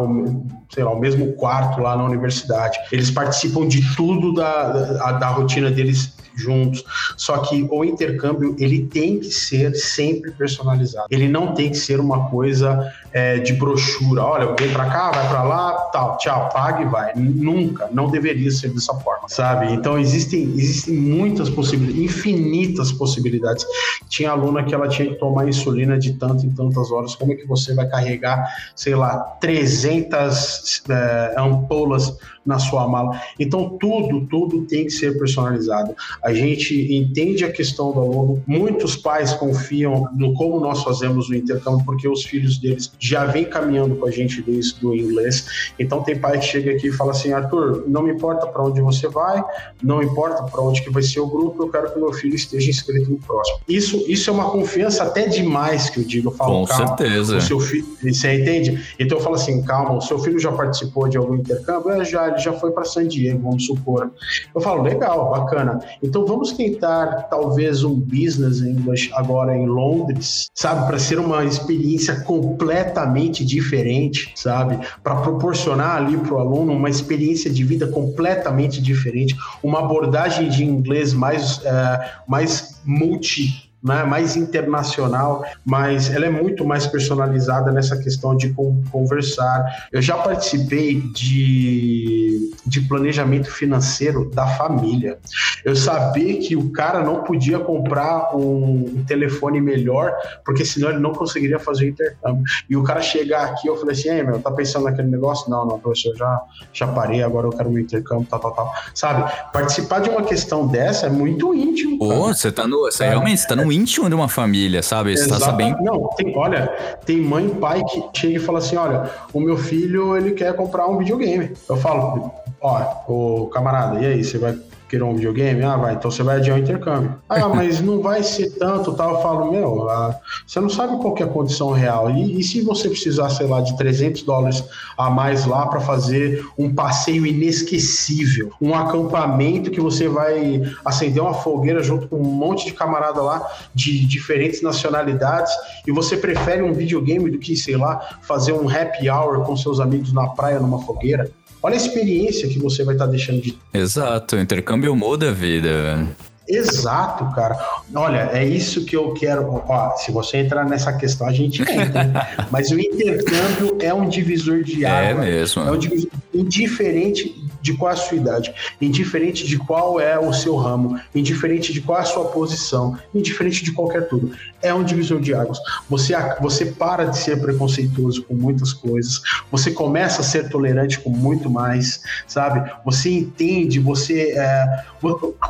[0.68, 2.78] sei lá, o mesmo quarto lá na universidade.
[2.92, 6.84] Eles participam de tudo da, da, da rotina deles juntos.
[7.16, 11.06] Só que o intercâmbio ele tem que ser sempre personalizado.
[11.10, 14.22] Ele não tem que ser uma coisa é, de brochura.
[14.22, 17.12] Olha, vem para cá, vai para lá, tal, tchau, paga e vai.
[17.14, 19.72] Nunca, não deveria ser dessa forma, sabe?
[19.72, 23.64] Então existem existem muitas possibilidades, infinitas possibilidades.
[24.08, 27.14] Tinha aluna que ela tinha que tomar insulina de tanto em tantas horas.
[27.14, 33.20] Como é que você vai carregar, sei lá, 300 é, ampolas na sua mala.
[33.38, 35.94] Então, tudo, tudo tem que ser personalizado.
[36.24, 38.42] A gente entende a questão do aluno.
[38.46, 43.44] Muitos pais confiam no como nós fazemos o intercâmbio, porque os filhos deles já vêm
[43.44, 45.72] caminhando com a gente desde o inglês.
[45.78, 48.80] Então, tem pai que chega aqui e fala assim: Arthur, não me importa para onde
[48.80, 49.42] você vai,
[49.82, 52.70] não importa para onde que vai ser o grupo, eu quero que meu filho esteja
[52.70, 53.60] inscrito no próximo.
[53.68, 56.30] Isso, isso é uma confiança até demais que eu digo.
[56.30, 57.36] Eu falo, Com certeza.
[57.36, 58.94] O seu filho, você entende?
[58.98, 61.90] Então, eu falo assim: calma, o seu filho já participou de algum intercâmbio?
[61.90, 64.10] É, já, já foi para San Diego, vamos supor.
[64.54, 65.80] Eu falo, legal, bacana.
[66.02, 72.20] Então vamos tentar talvez um business English agora em Londres, sabe, para ser uma experiência
[72.22, 79.36] completamente diferente, sabe, para proporcionar ali para o aluno uma experiência de vida completamente diferente,
[79.62, 86.64] uma abordagem de inglês mais, é, mais multi né, mais internacional, mas ela é muito
[86.64, 88.54] mais personalizada nessa questão de
[88.90, 89.88] conversar.
[89.90, 95.18] Eu já participei de, de planejamento financeiro da família.
[95.64, 100.12] Eu sabia que o cara não podia comprar um telefone melhor,
[100.44, 102.44] porque senão ele não conseguiria fazer o intercâmbio.
[102.68, 105.50] E o cara chegar aqui, eu falei assim: Ei, meu, tá pensando naquele negócio?
[105.50, 106.40] Não, não, professor, já,
[106.72, 108.74] já parei, agora eu quero meu intercâmbio, tal, tal, tal.
[108.94, 109.30] Sabe?
[109.52, 111.98] Participar de uma questão dessa é muito íntimo.
[111.98, 112.82] Pô, você tá no.
[112.82, 115.16] Você realmente está no íntimo de uma família, sabe?
[115.16, 115.82] Você tá sabendo.
[115.82, 116.66] Não, tem, olha,
[117.04, 120.54] tem mãe e pai que chega e fala assim: olha, o meu filho ele quer
[120.54, 121.52] comprar um videogame.
[121.68, 122.30] Eu falo,
[122.60, 124.56] ó, o camarada, e aí, você vai
[124.90, 125.62] querer um videogame?
[125.62, 127.14] Ah, vai, então você vai adiar o intercâmbio.
[127.28, 129.14] Ah, mas não vai ser tanto, tal.
[129.14, 132.10] Eu falo, meu, ah, você não sabe qual é a condição real.
[132.10, 134.64] E, e, se você precisar, sei lá, de 300 dólares
[134.98, 141.34] a mais lá para fazer um passeio inesquecível, um acampamento que você vai acender uma
[141.34, 145.52] fogueira junto com um monte de camarada lá de diferentes nacionalidades
[145.86, 149.78] e você prefere um videogame do que, sei lá, fazer um happy hour com seus
[149.78, 151.30] amigos na praia numa fogueira?
[151.62, 153.58] Olha a experiência que você vai estar tá deixando de.
[153.72, 156.06] Exato, o intercâmbio muda a vida,
[156.50, 157.56] Exato, cara.
[157.94, 159.62] Olha, é isso que eu quero.
[159.68, 162.28] Ó, se você entrar nessa questão, a gente entra.
[162.50, 165.24] Mas o intercâmbio é um divisor de é água.
[165.24, 165.62] É mesmo.
[165.62, 170.32] É um divisor indiferente de qual é a sua idade, indiferente de qual é o
[170.32, 174.32] seu ramo, indiferente de qual é a sua posição, indiferente de qualquer tudo.
[174.62, 175.58] É um divisor de águas.
[175.88, 179.20] Você, você para de ser preconceituoso com muitas coisas,
[179.50, 182.70] você começa a ser tolerante com muito mais, sabe?
[182.84, 184.84] Você entende, você é,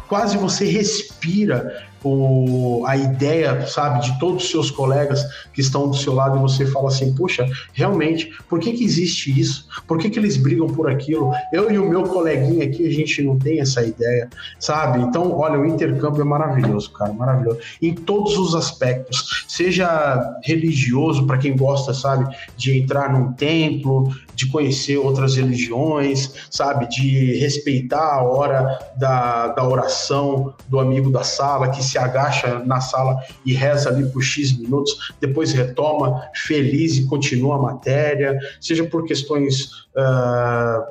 [0.08, 5.96] quase você respira o, a ideia, sabe, de todos os seus colegas que estão do
[5.96, 9.68] seu lado e você fala assim, puxa, realmente, por que que existe isso?
[9.86, 11.32] Por que que eles brigam por aquilo?
[11.52, 15.00] Eu e o meu coleguinha aqui, a gente não tem essa ideia, sabe?
[15.02, 17.58] Então, olha, o intercâmbio é maravilhoso, cara, maravilhoso.
[17.80, 24.46] Em todos os aspectos, seja religioso, para quem gosta, sabe, de entrar num templo, de
[24.46, 31.68] conhecer outras religiões, sabe, de respeitar a hora da, da oração do amigo da sala,
[31.68, 37.06] que se agacha na sala e reza ali por X minutos, depois retoma feliz e
[37.06, 39.64] continua a matéria, seja por questões
[39.96, 40.82] uh,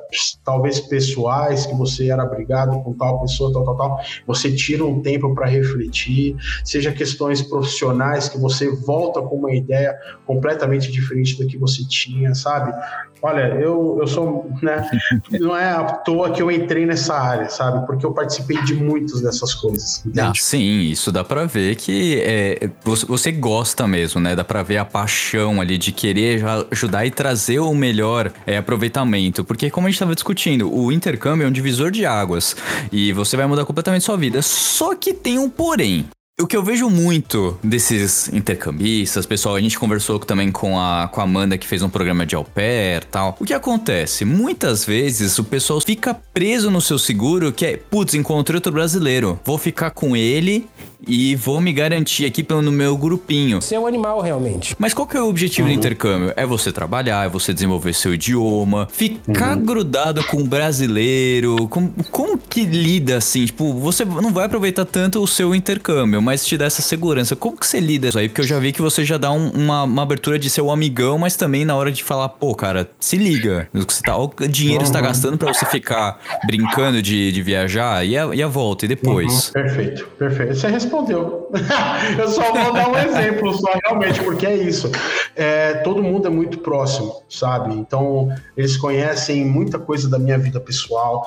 [0.44, 5.00] talvez pessoais, que você era brigado com tal pessoa, tal, tal, tal, você tira um
[5.00, 11.46] tempo para refletir, seja questões profissionais, que você volta com uma ideia completamente diferente da
[11.46, 12.72] que você tinha, sabe?
[13.22, 14.88] Olha, eu, eu sou, né,
[15.32, 17.86] não é à toa que eu entrei nessa área, sabe?
[17.86, 20.02] Porque eu participei de muitas dessas coisas.
[20.18, 24.34] Ah, sim, isso dá pra ver que é, você gosta mesmo, né?
[24.34, 29.44] Dá pra ver a paixão ali de querer ajudar e trazer o melhor é, aproveitamento.
[29.44, 32.56] Porque, como a gente tava discutindo, o intercâmbio é um divisor de águas
[32.90, 34.40] e você vai mudar completamente sua vida.
[34.42, 36.06] Só que tem um porém.
[36.40, 41.20] O que eu vejo muito desses intercambistas, pessoal, a gente conversou também com a, com
[41.20, 43.36] a Amanda que fez um programa de au pair tal.
[43.38, 44.24] O que acontece?
[44.24, 49.38] Muitas vezes o pessoal fica preso no seu seguro que é, putz, encontrei outro brasileiro,
[49.44, 50.66] vou ficar com ele
[51.06, 53.60] e vou me garantir aqui pelo no meu grupinho.
[53.60, 54.76] Você é um animal, realmente.
[54.78, 56.32] Mas qual que é o objetivo do intercâmbio?
[56.36, 61.68] É você trabalhar, é você desenvolver seu idioma, ficar grudado com o brasileiro.
[61.68, 63.46] Com, como que lida assim?
[63.46, 67.34] Tipo, você não vai aproveitar tanto o seu intercâmbio, mas te dá essa segurança.
[67.36, 68.28] Como que você lida isso aí?
[68.28, 70.70] Porque eu já vi que você já dá um- uma, uma abertura de ser o
[70.70, 73.68] amigão, mas também na hora de falar, pô, cara, se liga.
[73.72, 78.04] você tá, o dinheiro que você tá gastando pra você ficar brincando de, de viajar
[78.06, 79.50] e a, e a volta, e depois.
[79.50, 80.54] Perfeito, perfeito.
[80.54, 81.50] Você respondeu.
[82.18, 84.90] Eu só vou dar um exemplo, só realmente, porque é isso.
[85.34, 87.74] É, todo mundo é muito próximo, sabe?
[87.74, 91.26] Então, eles conhecem muita coisa da minha vida pessoal.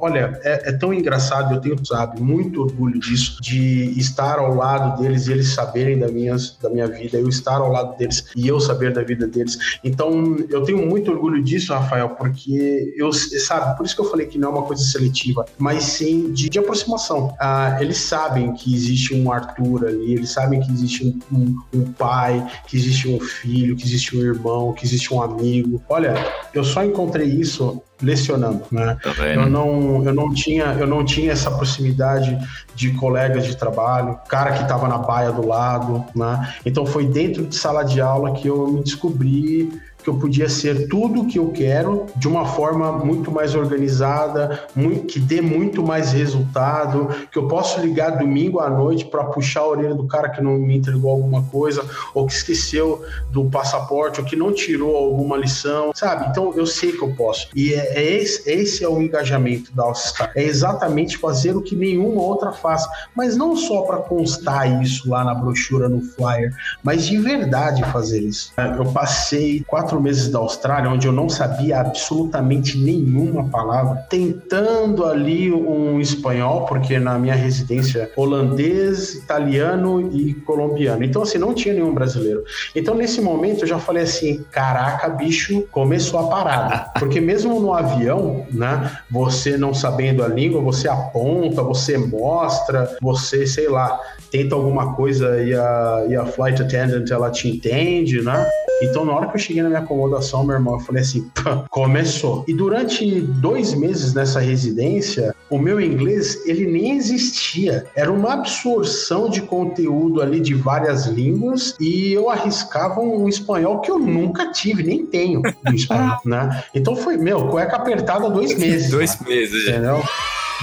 [0.00, 5.00] Olha, é, é tão engraçado, eu tenho, sabe, muito orgulho disso, de estar ao lado
[5.00, 8.46] deles e eles saberem da, minhas, da minha vida, eu estar ao lado deles e
[8.48, 9.78] eu saber da vida deles.
[9.84, 14.26] Então, eu tenho muito orgulho disso, Rafael, porque eu, sabe, por isso que eu falei
[14.26, 17.34] que não é uma coisa seletiva, mas sim de, de aproximação.
[17.40, 21.92] Ah, eles sabem que existe um Arthur ali, eles sabem que existe um, um- um
[21.92, 25.82] pai, que existe um filho, que existe um irmão, que existe um amigo.
[25.88, 26.14] Olha,
[26.52, 28.96] eu só encontrei isso lecionando, né?
[29.02, 29.10] Tá?
[29.26, 32.38] Eu não, eu não tinha, eu não tinha essa proximidade
[32.74, 36.54] de colegas de trabalho, cara que estava na baia do lado, né?
[36.64, 39.70] Então foi dentro de sala de aula que eu me descobri
[40.06, 44.60] que eu podia ser tudo o que eu quero de uma forma muito mais organizada,
[44.72, 49.62] mui- que dê muito mais resultado, que eu posso ligar domingo à noite para puxar
[49.62, 54.20] a orelha do cara que não me entregou alguma coisa, ou que esqueceu do passaporte,
[54.20, 56.28] ou que não tirou alguma lição, sabe?
[56.30, 57.48] Então eu sei que eu posso.
[57.52, 60.30] E é, é esse, esse é o engajamento da All-Star.
[60.36, 65.24] É exatamente fazer o que nenhuma outra faz, mas não só para constar isso lá
[65.24, 68.52] na brochura, no flyer, mas de verdade fazer isso.
[68.78, 75.52] Eu passei quatro meses da Austrália, onde eu não sabia absolutamente nenhuma palavra, tentando ali
[75.52, 81.04] um espanhol, porque na minha residência holandês, italiano e colombiano.
[81.04, 82.44] Então, assim, não tinha nenhum brasileiro.
[82.74, 86.90] Então, nesse momento, eu já falei assim: caraca, bicho, começou a parada.
[86.98, 93.46] Porque mesmo no avião, né, você não sabendo a língua, você aponta, você mostra, você,
[93.46, 93.98] sei lá,
[94.30, 98.46] tenta alguma coisa e a, e a flight attendant ela te entende, né?
[98.82, 101.64] Então, na hora que eu cheguei na minha acomodação, meu irmão, eu falei assim: "Pã,
[101.70, 102.44] começou.
[102.46, 107.86] E durante dois meses nessa residência, o meu inglês ele nem existia.
[107.94, 113.90] Era uma absorção de conteúdo ali de várias línguas e eu arriscava um espanhol que
[113.90, 115.40] eu nunca tive, nem tenho
[115.72, 116.64] espanhol, né?
[116.74, 118.90] Então foi, meu, cueca apertada dois meses.
[118.90, 119.26] Dois né?
[119.28, 119.68] meses.
[119.68, 120.02] Entendeu?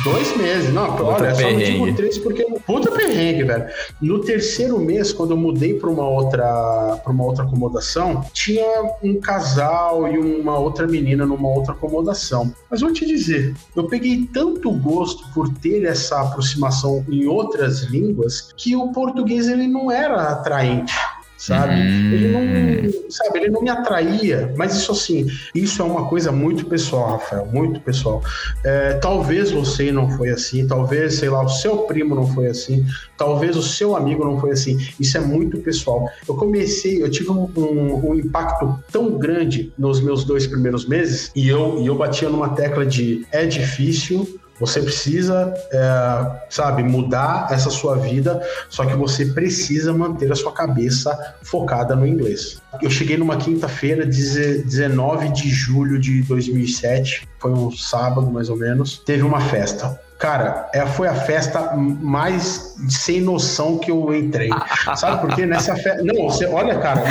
[0.04, 0.74] Dois meses.
[0.74, 1.66] Não, olha, só não perrengue.
[1.66, 2.44] digo três porque.
[2.66, 3.66] Puta perrengue, velho.
[4.02, 8.66] No terceiro mês, quando eu mudei para uma outra para uma outra acomodação, tinha
[9.04, 12.54] um casal e uma outra menina numa outra acomodação.
[12.70, 18.54] Mas vou te dizer, eu peguei tanto gosto por ter essa aproximação em outras línguas
[18.56, 20.94] que o português ele não era atraente.
[21.46, 21.74] Sabe?
[21.82, 26.66] Ele não, sabe, ele não me atraía, mas isso assim, isso é uma coisa muito
[26.68, 28.24] pessoal, Rafael, muito pessoal.
[28.64, 32.86] É, talvez você não foi assim, talvez, sei lá, o seu primo não foi assim,
[33.18, 34.78] talvez o seu amigo não foi assim.
[34.98, 36.08] Isso é muito pessoal.
[36.26, 41.30] Eu comecei, eu tive um, um- um impacto tão grande nos meus dois primeiros meses
[41.36, 44.40] e eu, e eu batia numa tecla de é difícil.
[44.60, 50.52] Você precisa, é, sabe, mudar essa sua vida, só que você precisa manter a sua
[50.54, 52.62] cabeça focada no inglês.
[52.82, 58.56] Eu cheguei numa quinta-feira, deze- 19 de julho de 2007, foi um sábado mais ou
[58.58, 60.00] menos, teve uma festa.
[60.24, 64.50] Cara, é, foi a festa mais sem noção que eu entrei.
[64.96, 65.46] Sabe por quê?
[65.46, 66.02] Nessa festa.
[66.02, 67.04] Não, você, olha, cara,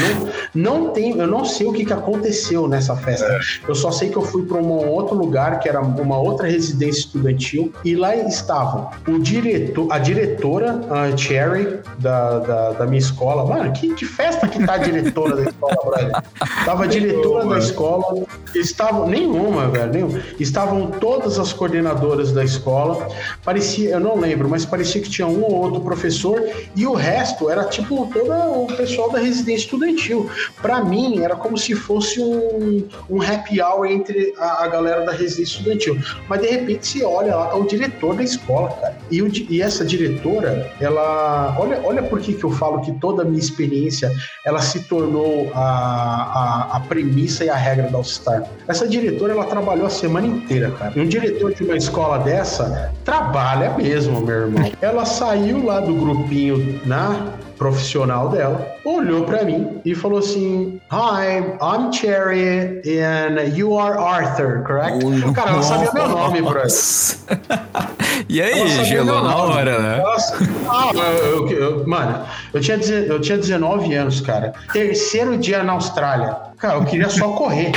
[0.54, 3.38] não, não tem, eu não sei o que, que aconteceu nessa festa.
[3.68, 7.00] Eu só sei que eu fui para um outro lugar, que era uma outra residência
[7.00, 13.44] estudantil, e lá estavam o diretor, a diretora, a Cherry, da, da, da minha escola.
[13.44, 16.22] Mano, que, que festa que tá a diretora da escola, brother?
[16.64, 19.06] Tava a diretora da escola, estavam.
[19.06, 20.20] Nenhuma, velho, nenhuma.
[20.40, 23.01] Estavam todas as coordenadoras da escola.
[23.44, 26.42] Parecia, eu não lembro, mas parecia que tinha um ou outro professor
[26.76, 30.30] e o resto era tipo todo o pessoal da residência estudantil.
[30.60, 35.12] Pra mim, era como se fosse um, um happy hour entre a, a galera da
[35.12, 35.98] residência estudantil.
[36.28, 38.96] Mas de repente você olha lá, é o diretor da escola, cara.
[39.10, 41.56] E, o e essa diretora, ela.
[41.58, 44.12] Olha, olha por que, que eu falo que toda a minha experiência
[44.44, 48.44] ela se tornou a, a, a premissa e a regra da All-Star.
[48.66, 50.92] Essa diretora, ela trabalhou a semana inteira, cara.
[50.96, 54.72] E um diretor de uma escola dessa trabalha mesmo, meu irmão.
[54.80, 61.38] Ela saiu lá do grupinho na profissional dela, olhou pra mim e falou assim: Hi,
[61.60, 64.98] I'm Cherry and you are Arthur, correct?
[65.34, 66.66] Cara, ela sabia meu nome, brother.
[68.28, 69.98] e aí, gelou na hora, né?
[69.98, 70.16] Ela,
[70.68, 72.20] Ah, eu, eu- eu- mano,
[72.52, 74.52] eu tinha, eu tinha 19 anos, cara.
[74.72, 76.36] Terceiro dia na Austrália.
[76.58, 77.72] Cara, eu queria só correr.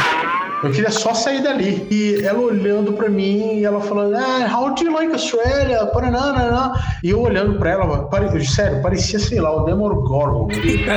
[0.66, 1.88] Eu queria só sair dali.
[1.92, 5.86] E ela olhando pra mim ela falando, ah, how do you like Australia?
[5.88, 6.74] Paranana.
[7.04, 8.44] E eu olhando pra ela, pare...
[8.44, 10.48] sério, parecia, sei lá, o Demogorgon,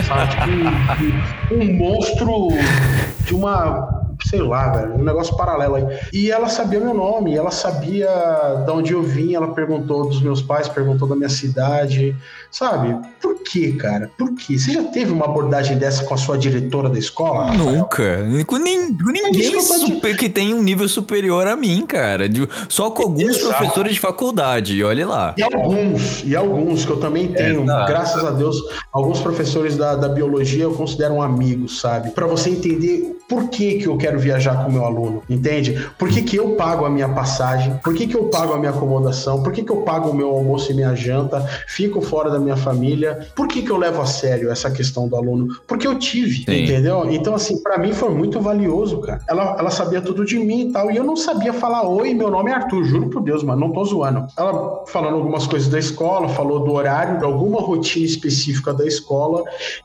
[0.06, 0.30] sabe?
[0.30, 2.48] Tipo, um, um monstro
[3.26, 3.97] de uma
[4.28, 5.84] sei lá, velho, um negócio paralelo aí.
[6.12, 8.08] E ela sabia meu nome, ela sabia
[8.64, 12.14] de onde eu vim, ela perguntou dos meus pais, perguntou da minha cidade,
[12.50, 12.96] sabe?
[13.20, 14.10] Por que, cara?
[14.18, 14.58] Por quê?
[14.58, 17.46] Você já teve uma abordagem dessa com a sua diretora da escola?
[17.46, 17.72] Rafael?
[17.78, 18.44] Nunca.
[18.46, 22.28] Com, nin- com ninguém que tô super- que tem um nível superior a mim, cara.
[22.28, 23.54] De- só com alguns Exato.
[23.54, 25.34] professores de faculdade, olha lá.
[25.36, 27.86] E alguns, e alguns que eu também tenho, Exato.
[27.86, 28.56] graças a Deus,
[28.92, 32.10] alguns professores da, da biologia eu considero amigos, sabe?
[32.10, 35.86] Pra você entender por que, que eu quero viajar com o meu aluno, entende?
[35.98, 37.78] Por que, que eu pago a minha passagem?
[37.84, 39.42] Por que, que eu pago a minha acomodação?
[39.42, 41.40] Por que, que eu pago o meu almoço e minha janta?
[41.66, 43.28] Fico fora da minha família?
[43.36, 45.48] Por que, que eu levo a sério essa questão do aluno?
[45.66, 46.64] Porque eu tive, Sim.
[46.64, 47.06] entendeu?
[47.10, 49.20] Então, assim, pra mim foi muito valioso, cara.
[49.28, 52.30] Ela, ela sabia tudo de mim e tal, e eu não sabia falar oi, meu
[52.30, 54.26] nome é Arthur, juro por Deus, mano, não tô zoando.
[54.38, 59.42] Ela falando algumas coisas da escola, falou do horário, de alguma rotina específica da escola,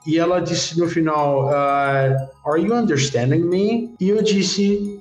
[0.07, 2.15] e ela disse no final, ah,
[2.45, 3.93] Are you understanding me?
[3.99, 4.99] E eu disse.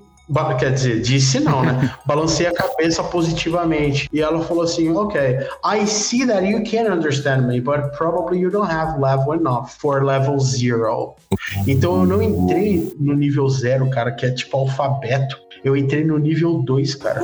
[0.58, 1.94] Quer dizer, disse não, né?
[2.06, 4.08] Balancei a cabeça positivamente.
[4.12, 5.20] E ela falou assim: Ok,
[5.64, 10.02] I see that you can understand me, but probably you don't have level enough for
[10.02, 11.14] level zero.
[11.66, 15.42] Então eu não entrei no nível zero, cara, que é tipo alfabeto.
[15.64, 17.22] Eu entrei no nível 2, cara.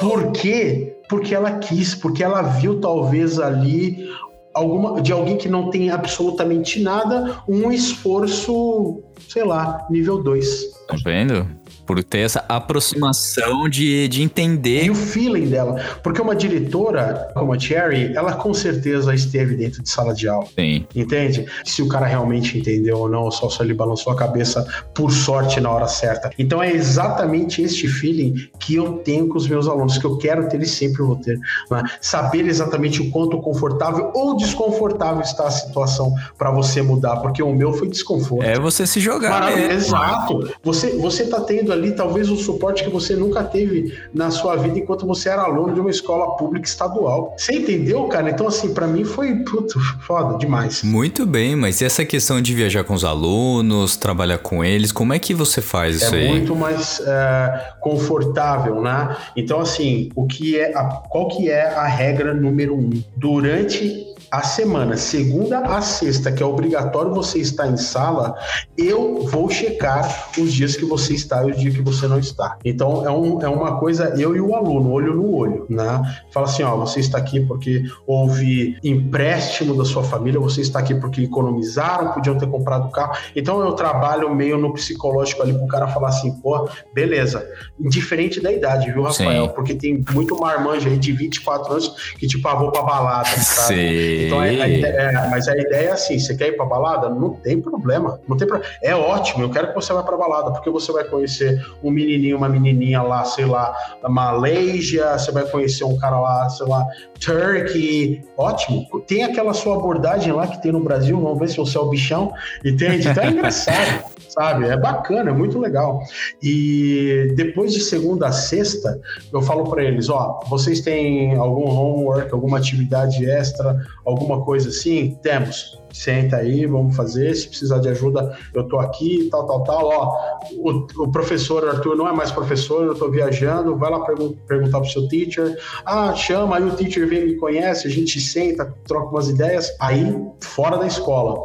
[0.00, 0.96] Por quê?
[1.08, 4.08] Porque ela quis, porque ela viu talvez ali
[4.54, 9.02] alguma de alguém que não tem absolutamente nada, um esforço,
[9.32, 10.86] sei lá, nível 2.
[10.86, 11.48] Tá vendo?
[11.92, 14.90] Por ter essa aproximação de, de E entender.
[14.90, 19.90] o feeling dela, porque uma diretora como a Cherry, ela com certeza esteve dentro de
[19.90, 20.46] sala de aula.
[20.58, 20.86] Sim.
[20.94, 21.44] Entende?
[21.66, 25.12] Se o cara realmente entendeu ou não, ou só se ele balançou a cabeça por
[25.12, 26.30] sorte na hora certa.
[26.38, 30.48] Então é exatamente este feeling que eu tenho com os meus alunos, que eu quero
[30.48, 31.38] ter e sempre vou ter.
[31.70, 31.82] né?
[32.00, 37.52] Saber exatamente o quanto confortável ou desconfortável está a situação para você mudar, porque o
[37.52, 38.44] meu foi desconforto.
[38.44, 39.88] É você se jogar Maravilha, mesmo.
[39.96, 40.50] exato.
[40.62, 44.78] Você, você tá tendo ali talvez um suporte que você nunca teve na sua vida
[44.78, 47.34] enquanto você era aluno de uma escola pública estadual.
[47.36, 48.30] Você entendeu, cara?
[48.30, 50.84] Então, assim, pra mim foi puto, foda demais.
[50.84, 55.12] Muito bem, mas e essa questão de viajar com os alunos, trabalhar com eles, como
[55.12, 56.28] é que você faz isso É aí?
[56.28, 59.16] muito mais é, confortável, né?
[59.36, 62.90] Então, assim, o que é a- qual que é a regra número um?
[63.16, 68.34] Durante a semana, segunda a sexta, que é obrigatório você estar em sala,
[68.78, 72.56] eu vou checar os dias que você está e os dias que você não está.
[72.64, 76.00] Então, é, um, é uma coisa, eu e o aluno, olho no olho, né?
[76.32, 80.94] Fala assim, ó, você está aqui porque houve empréstimo da sua família, você está aqui
[80.94, 83.14] porque economizaram, podiam ter comprado carro.
[83.36, 87.46] Então, eu trabalho meio no psicológico ali pro cara falar assim, pô, beleza.
[87.78, 89.44] Indiferente da idade, viu, Rafael?
[89.44, 89.52] Sim.
[89.54, 93.74] Porque tem muito marmanjo aí de 24 anos que, tipo, ah, vou pra balada, sabe?
[93.74, 94.21] Sei.
[94.26, 97.08] Então, é- a ideia- é, mas a ideia é assim: você quer ir pra balada?
[97.08, 98.20] Não tem problema.
[98.28, 101.04] Não tem pro- É ótimo, eu quero que você vá pra balada, porque você vai
[101.04, 106.18] conhecer um menininho, uma menininha lá, sei lá, da Malásia, você vai conhecer um cara
[106.20, 106.84] lá, sei lá,
[107.20, 108.22] Turkey.
[108.36, 108.86] Ótimo.
[109.06, 111.88] Tem aquela sua abordagem lá que tem no Brasil, vamos ver se você é o
[111.88, 112.32] bichão,
[112.64, 113.08] entende?
[113.08, 114.04] Então é engraçado.
[114.32, 114.66] Sabe?
[114.66, 116.02] É bacana, é muito legal.
[116.42, 118.98] E depois de segunda a sexta,
[119.30, 125.18] eu falo para eles: ó, vocês têm algum homework, alguma atividade extra, alguma coisa assim?
[125.22, 125.81] Temos.
[125.92, 127.34] Senta aí, vamos fazer.
[127.34, 129.86] Se precisar de ajuda, eu tô aqui, tal, tal, tal.
[129.88, 130.18] Ó,
[130.56, 133.76] o, o professor Arthur não é mais professor, eu tô viajando.
[133.76, 135.56] Vai lá pergun- perguntar pro seu teacher.
[135.84, 139.70] Ah, chama, aí o teacher vem me conhece, a gente senta, troca umas ideias.
[139.80, 141.38] Aí, fora da escola,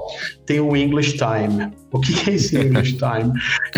[0.45, 1.71] tem o English Time.
[1.91, 3.31] O que é esse English Time?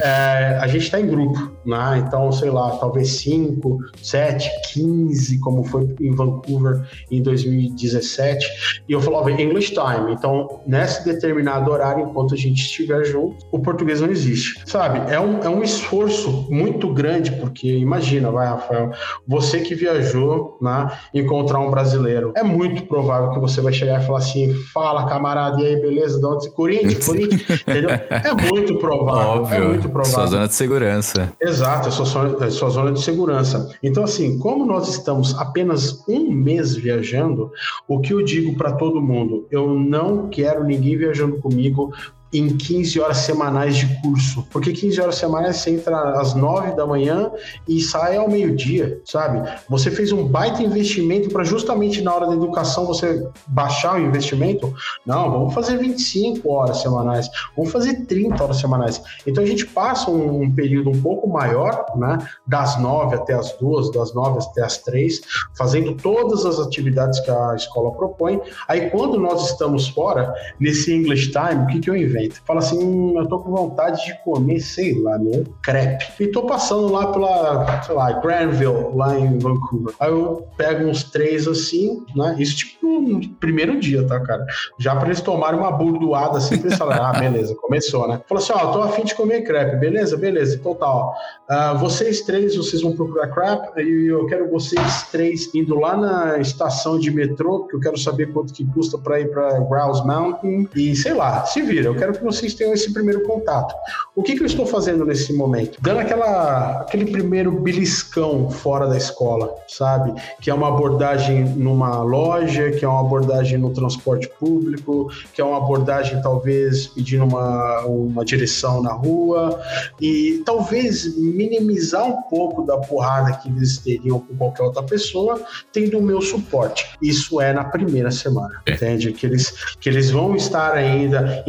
[0.03, 2.03] É, a gente está em grupo, né?
[2.05, 8.83] Então, sei lá, talvez 5, 7, 15, como foi em Vancouver em 2017.
[8.87, 10.13] E eu falava English Time.
[10.13, 14.61] Então, nesse determinado horário, enquanto a gente estiver junto, o português não existe.
[14.65, 15.11] Sabe?
[15.11, 18.91] É um, é um esforço muito grande, porque imagina, vai, Rafael,
[19.27, 20.91] você que viajou, né?
[21.13, 22.31] Encontrar um brasileiro.
[22.35, 26.19] É muito provável que você vai chegar e falar assim: fala, camarada, e aí, beleza?
[26.19, 26.49] De onde?
[26.51, 27.89] Corinthians, Corinthians, entendeu?
[27.89, 29.45] É muito provável.
[29.47, 29.89] É muito Óbvio.
[29.89, 30.11] provável.
[30.13, 31.33] Sua zona de segurança.
[31.41, 33.69] Exato, é sua, zona, é sua zona de segurança.
[33.83, 37.51] Então, assim, como nós estamos apenas um mês viajando,
[37.87, 41.93] o que eu digo para todo mundo, eu não quero ninguém viajando comigo
[42.31, 44.45] em 15 horas semanais de curso.
[44.51, 47.31] Porque 15 horas semanais você entra às 9 da manhã
[47.67, 49.41] e sai ao meio-dia, sabe?
[49.67, 54.73] Você fez um baita investimento para justamente na hora da educação você baixar o investimento?
[55.05, 59.01] Não, vamos fazer 25 horas semanais, vamos fazer 30 horas semanais.
[59.25, 62.17] Então a gente passa um, período um pouco maior, né?
[62.45, 65.21] Das 9 até as 2, das 9 até as 3,
[65.57, 68.39] fazendo todas as atividades que a escola propõe.
[68.67, 72.18] Aí quando nós estamos fora, nesse English Time, o que, que eu invento?
[72.45, 76.05] Fala assim, hum, eu tô com vontade de comer, sei lá, meu, crepe.
[76.19, 79.93] E tô passando lá pela, sei lá, Granville, lá em Vancouver.
[79.99, 82.35] Aí eu pego uns três assim, né?
[82.37, 84.45] Isso tipo no primeiro dia, tá, cara?
[84.77, 88.21] Já pra eles tomarem uma burdoada assim, pra eles falarem, ah, beleza, começou, né?
[88.27, 90.17] Falou assim, ó, tô afim de comer crepe, beleza?
[90.17, 91.13] Beleza, então tá, ó.
[91.49, 96.37] Uh, vocês três, vocês vão procurar crepe e eu quero vocês três indo lá na
[96.37, 100.67] estação de metrô, porque eu quero saber quanto que custa pra ir pra Grouse Mountain
[100.75, 103.73] e sei lá, se vira, eu quero que vocês tenham esse primeiro contato.
[104.15, 105.79] O que que eu estou fazendo nesse momento?
[105.81, 110.13] Dando aquela, aquele primeiro beliscão fora da escola, sabe?
[110.41, 115.43] Que é uma abordagem numa loja, que é uma abordagem no transporte público, que é
[115.43, 119.59] uma abordagem talvez pedindo uma, uma direção na rua
[120.01, 125.41] e talvez minimizar um pouco da porrada que eles teriam com qualquer outra pessoa,
[125.71, 126.89] tendo o meu suporte.
[127.01, 128.73] Isso é na primeira semana, é.
[128.73, 129.11] entende?
[129.13, 131.43] Que eles, que eles vão estar ainda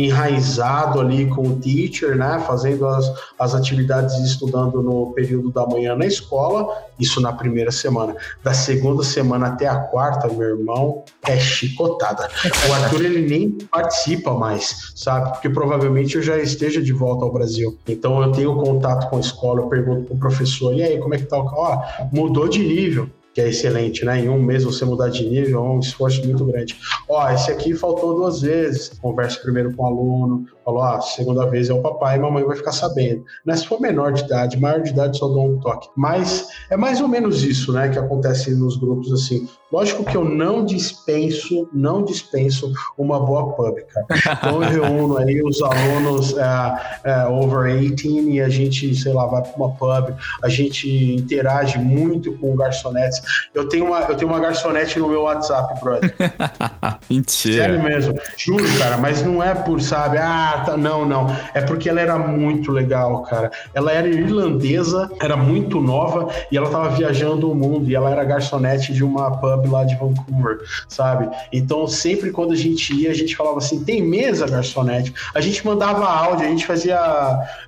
[0.51, 2.43] enraizado ali com o teacher, né?
[2.47, 7.71] Fazendo as, as atividades e estudando no período da manhã na escola, isso na primeira
[7.71, 8.17] semana.
[8.43, 12.29] Da segunda semana até a quarta, meu irmão, é chicotada.
[12.69, 15.31] O Arthur, ele nem participa mais, sabe?
[15.31, 17.79] Porque provavelmente eu já esteja de volta ao Brasil.
[17.87, 21.19] Então eu tenho contato com a escola, eu pergunto pro professor, e aí, como é
[21.19, 21.47] que tá o...
[21.47, 21.83] Ó,
[22.13, 23.09] mudou de nível
[23.41, 24.21] que é excelente, né?
[24.21, 26.77] Em um mês você mudar de nível é um esforço muito grande.
[27.09, 28.91] Ó, esse aqui faltou duas vezes.
[29.01, 32.57] Converse primeiro com o aluno, falou, ah, segunda vez é o papai e mamãe vai
[32.57, 33.25] ficar sabendo.
[33.45, 33.57] Né?
[33.57, 35.89] Se for menor de idade, maior de idade só dou um toque.
[35.97, 39.49] Mas é mais ou menos isso, né, que acontece nos grupos assim.
[39.73, 44.07] Lógico que eu não dispenso, não dispenso uma boa pub, cara.
[44.39, 49.27] Então eu reúno aí os alunos é, é, over 18 e a gente, sei lá,
[49.27, 53.21] vai para uma pub, a gente interage muito com garçonetes.
[53.55, 56.15] Eu tenho uma, eu tenho uma garçonete no meu WhatsApp, brother.
[57.09, 57.63] Mentira.
[57.63, 58.15] Sério mesmo.
[58.37, 61.27] Juro, cara, mas não é por, sabe, ah, tá, não, não.
[61.55, 63.51] É porque ela era muito legal, cara.
[63.75, 68.25] Ela era irlandesa, era muito nova e ela tava viajando o mundo e ela era
[68.25, 71.29] garçonete de uma pub lá de Vancouver, sabe?
[71.53, 75.13] Então, sempre quando a gente ia, a gente falava assim: tem mesa, garçonete?
[75.35, 76.99] A gente mandava áudio, a gente fazia,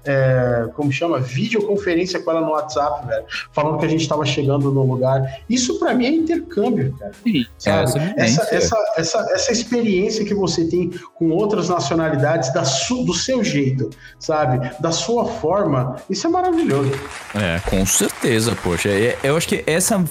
[0.04, 1.18] é, como chama?
[1.18, 5.40] Videoconferência com ela no WhatsApp, velho, falando que a gente estava chegando no lugar.
[5.48, 7.12] Isso para mim é intercâmbio, cara.
[7.22, 7.98] Sim, sabe?
[8.16, 13.14] É, essa, essa, essa, essa experiência que você tem com outras nacionalidades da su, do
[13.14, 14.70] seu jeito, sabe?
[14.80, 16.90] Da sua forma, isso é maravilhoso.
[17.34, 18.88] É, com certeza, poxa.
[18.88, 20.02] É, eu acho que essa,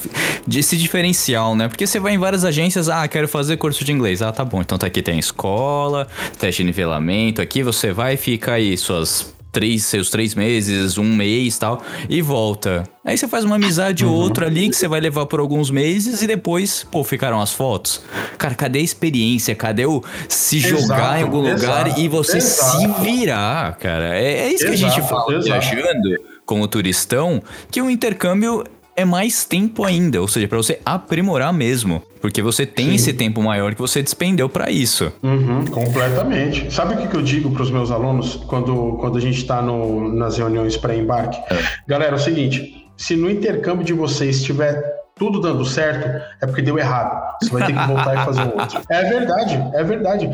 [0.54, 1.68] esse diferencial, né?
[1.68, 4.22] Porque você vai em várias agências, ah, quero fazer curso de inglês.
[4.22, 4.62] Ah, tá bom.
[4.62, 6.08] Então tá aqui tem escola,
[6.40, 7.42] teste de nivelamento.
[7.42, 12.22] Aqui você vai e fica aí suas três, seus três meses, um mês tal, e
[12.22, 12.84] volta.
[13.04, 14.18] Aí você faz uma amizade ou uhum.
[14.20, 18.02] outra ali que você vai levar por alguns meses e depois, pô, ficaram as fotos.
[18.38, 19.54] Cara, cadê a experiência?
[19.56, 22.78] Cadê o se exato, jogar em algum exato, lugar e você exato.
[22.80, 24.18] se virar, cara?
[24.18, 28.64] É, é isso que a gente fala viajando como turistão, que o intercâmbio
[28.96, 32.04] é mais tempo ainda, ou seja, para você aprimorar mesmo.
[32.22, 32.96] Porque você tem Sim.
[32.96, 35.12] esse tempo maior que você despendeu para isso.
[35.24, 36.72] Uhum, completamente.
[36.72, 39.62] Sabe o que, que eu digo para os meus alunos quando, quando a gente está
[39.62, 41.38] nas reuniões pré-embarque?
[41.54, 41.58] É.
[41.88, 46.08] Galera, é o seguinte: se no intercâmbio de vocês estiver tudo dando certo,
[46.42, 47.20] é porque deu errado.
[47.42, 48.82] Você vai ter que voltar e fazer outro.
[48.90, 50.30] É verdade, é verdade.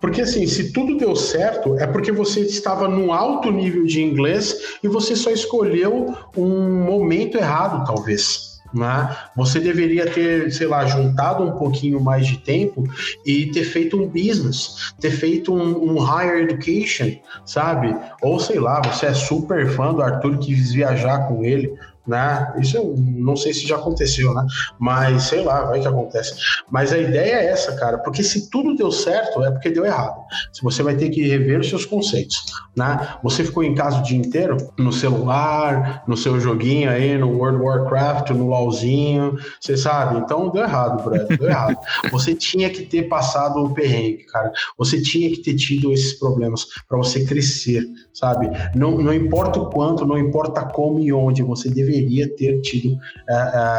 [0.00, 4.78] Porque assim, se tudo deu certo, é porque você estava num alto nível de inglês
[4.82, 8.45] e você só escolheu um momento errado, talvez.
[8.76, 9.16] Né?
[9.34, 12.84] Você deveria ter, sei lá, juntado um pouquinho mais de tempo
[13.24, 17.10] e ter feito um business, ter feito um, um higher education,
[17.46, 17.96] sabe?
[18.20, 21.72] Ou sei lá, você é super fã do Arthur quis viajar com ele
[22.06, 22.54] né?
[22.58, 24.46] Isso eu não sei se já aconteceu, né?
[24.78, 26.34] Mas sei lá, vai que acontece.
[26.70, 30.20] Mas a ideia é essa, cara, porque se tudo deu certo, é porque deu errado.
[30.52, 32.44] Se você vai ter que rever os seus conceitos,
[32.76, 33.08] né?
[33.22, 37.56] Você ficou em casa o dia inteiro no celular, no seu joguinho aí, no World
[37.56, 40.18] of Warcraft, no LoLzinho, você sabe?
[40.18, 41.76] Então deu errado, brother, deu errado.
[42.12, 44.52] Você tinha que ter passado o perrengue, cara.
[44.78, 48.48] Você tinha que ter tido esses problemas para você crescer, sabe?
[48.74, 52.98] Não, não importa o quanto, não importa como e onde, você deveria deveria ter tido
[53.28, 53.32] é,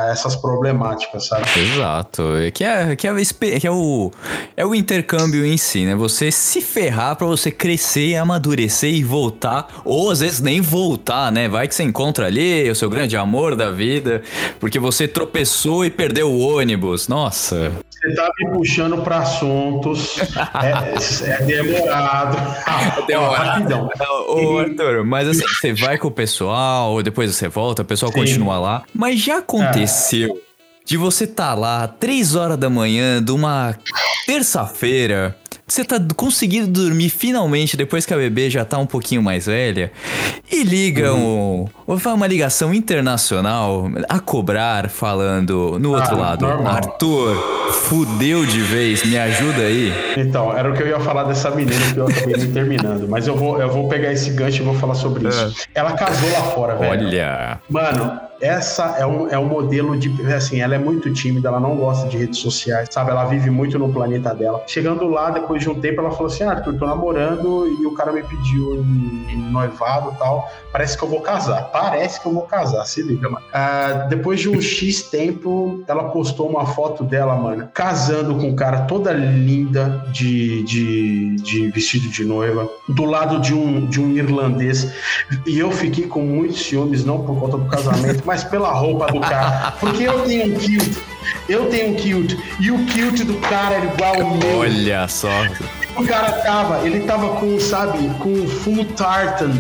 [0.08, 1.46] é, essas problemáticas, sabe?
[1.60, 2.36] Exato.
[2.38, 4.12] É Que é, que é, o espe- que é o,
[4.56, 5.96] é o intercâmbio em si, né?
[5.96, 9.82] Você se ferrar pra você crescer, amadurecer e voltar.
[9.86, 11.48] Ou às vezes nem voltar, né?
[11.48, 14.22] Vai que você encontra ali o seu grande amor da vida,
[14.60, 17.08] porque você tropeçou e perdeu o ônibus.
[17.08, 17.72] Nossa.
[17.90, 20.18] Você tá me puxando para assuntos,
[20.64, 22.38] é, é demorado.
[23.18, 23.90] Ó, rapidão.
[24.28, 28.20] Ô, Arthur, mas assim, você vai com o pessoal, depois você volta, o pessoal Sim.
[28.20, 28.84] continua lá.
[28.94, 30.42] Mas já aconteceu
[30.86, 33.76] de você tá lá três horas da manhã de uma
[34.26, 35.36] terça-feira.
[35.70, 39.92] Você tá conseguindo dormir finalmente depois que a bebê já tá um pouquinho mais velha
[40.50, 46.48] e liga um, ou faz uma ligação internacional a cobrar falando no outro Ah, lado.
[46.48, 46.74] normal.
[46.74, 47.36] Arthur,
[47.74, 49.92] fudeu de vez, me ajuda aí.
[50.16, 53.06] Então, era o que eu ia falar dessa menina que eu acabei nem terminando.
[53.10, 55.54] Mas eu vou, eu vou pegar esse gancho e vou falar sobre isso.
[55.76, 57.08] Ela casou lá fora, velho.
[57.08, 60.10] Olha, Mano, essa é um, é um modelo de.
[60.34, 63.12] Assim, ela é muito tímida, ela não gosta de redes sociais, sabe?
[63.12, 64.64] Ela vive muito no planeta dela.
[64.68, 67.94] Chegando lá, depois de um tempo, ela falou assim: ah, Arthur, tô namorando e o
[67.94, 70.50] cara me pediu em, noivado e tal.
[70.72, 71.70] Parece que eu vou casar.
[71.72, 73.46] Parece que eu vou casar, se liga, mano.
[73.52, 78.56] Ah, depois de um X tempo, ela postou uma foto dela, mano, casando com um
[78.56, 84.12] cara toda linda de, de, de vestido de noiva, do lado de um, de um
[84.12, 84.94] irlandês.
[85.46, 89.22] E eu fiquei com muitos ciúmes, não por conta do casamento, mas pela roupa do
[89.22, 89.74] cara.
[89.80, 90.98] Porque eu tenho um kilt.
[91.48, 92.36] Eu tenho um kilt.
[92.60, 94.60] E o kilt do cara era igual ao meu.
[94.60, 95.30] olha só.
[95.96, 99.54] O cara tava, ele tava com, sabe, com full tartan.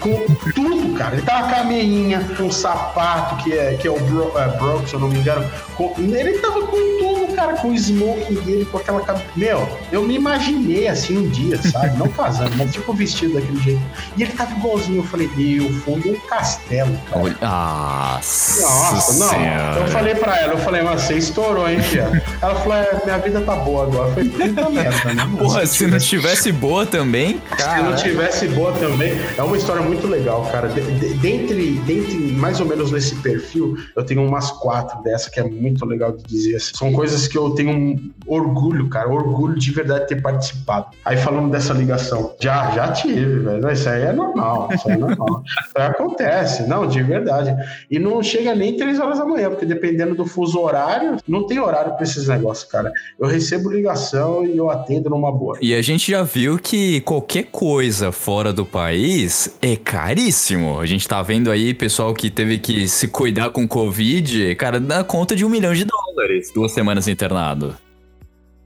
[0.00, 0.24] Com
[0.54, 1.14] tudo, cara.
[1.14, 4.48] Ele tava com a meinha, com um sapato que é, que é o bro, é,
[4.58, 5.48] Brock, se eu não me engano.
[5.76, 9.26] Com- ele tava com tudo, cara, com o smoking dele, com aquela cabeça.
[9.36, 11.96] Meu, eu me imaginei assim um dia, sabe?
[11.96, 13.80] Não casando, mas tipo vestido daquele jeito.
[14.16, 14.98] E ele tava igualzinho.
[14.98, 17.22] Eu falei, meu, fundo é um castelo, cara.
[17.22, 19.76] Olha, ah, Nossa, não.
[19.82, 22.10] Eu falei pra ela, eu falei, mas você estourou, hein, Fia?
[22.42, 24.08] Ela falou, é, minha vida tá boa agora.
[24.08, 25.28] Eu falei, puta merda, né?
[25.38, 27.94] Porra, se não tivesse boa também, Se não cara.
[27.96, 30.68] tivesse boa também, é uma história muito legal, cara.
[30.68, 35.38] De- de- dentre, dentre, mais ou menos nesse perfil, eu tenho umas quatro dessa que
[35.40, 36.56] é muito legal de dizer.
[36.56, 36.72] assim.
[36.74, 40.86] São coisas que eu tenho um orgulho, cara, orgulho de verdade ter participado.
[41.04, 43.70] Aí falando dessa ligação, já, já tive, velho.
[43.70, 45.42] Isso aí é normal, isso aí é normal.
[45.46, 47.54] Isso aí acontece, não, de verdade.
[47.90, 51.58] E não chega nem três horas da manhã, porque dependendo do fuso horário, não tem
[51.58, 52.90] horário pra esses negócios, cara.
[53.18, 55.58] Eu recebo ligação e eu atendo numa boa.
[55.60, 60.80] E a gente já viu que qualquer coisa fora do país é caríssimo.
[60.80, 65.02] A gente tá vendo aí pessoal que teve que se cuidar com Covid, cara, dá
[65.04, 66.52] conta de um milhão de dólares.
[66.54, 67.76] Duas semanas internado.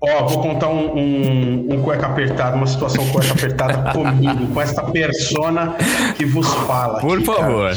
[0.04, 4.82] Ó, vou contar um, um, um cueca apertado, uma situação cueca apertada comigo, com esta
[4.82, 5.76] persona
[6.16, 6.98] que vos fala.
[6.98, 7.38] Por aqui, cara.
[7.40, 7.72] favor.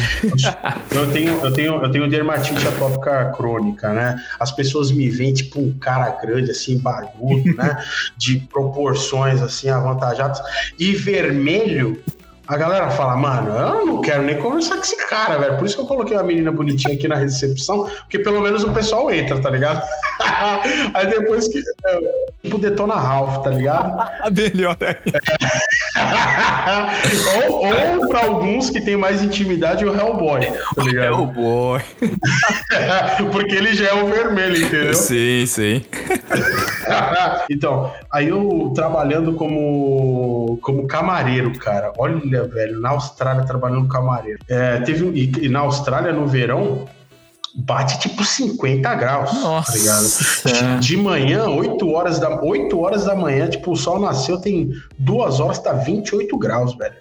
[0.89, 4.19] Eu tenho, eu tenho, eu tenho dermatite atópica crônica, né?
[4.39, 7.77] As pessoas me veem tipo um cara grande, assim, barbudo, né?
[8.17, 10.41] De proporções assim avantajadas.
[10.79, 12.01] E vermelho.
[12.47, 15.57] A galera fala, mano, eu não quero nem conversar com esse cara, velho.
[15.57, 18.71] Por isso que eu coloquei uma menina bonitinha aqui na recepção, porque pelo menos o
[18.71, 19.81] pessoal entra, tá ligado?
[20.93, 21.59] Aí depois que.
[21.59, 23.99] é, Tipo Detona Ralph, tá ligado?
[24.21, 24.77] A melhor
[27.49, 31.23] ou, ou pra alguns que tem mais intimidade, o Hellboy, tá ligado?
[31.23, 31.81] o boy.
[33.31, 34.93] Porque ele já é o vermelho, entendeu?
[34.93, 35.83] Sim, sim.
[37.49, 41.91] então, aí eu trabalhando como, como camareiro, cara.
[41.97, 44.39] Olha, velho, na Austrália trabalhando camareiro.
[44.49, 46.85] É, teve, e, e na Austrália, no verão,
[47.55, 49.31] bate tipo 50 graus.
[49.31, 50.01] Tá ligado?
[50.01, 50.77] Nossa.
[50.79, 55.39] De manhã, 8 horas, da, 8 horas da manhã, tipo, o sol nasceu, tem duas
[55.39, 56.95] horas, tá 28 graus, velho.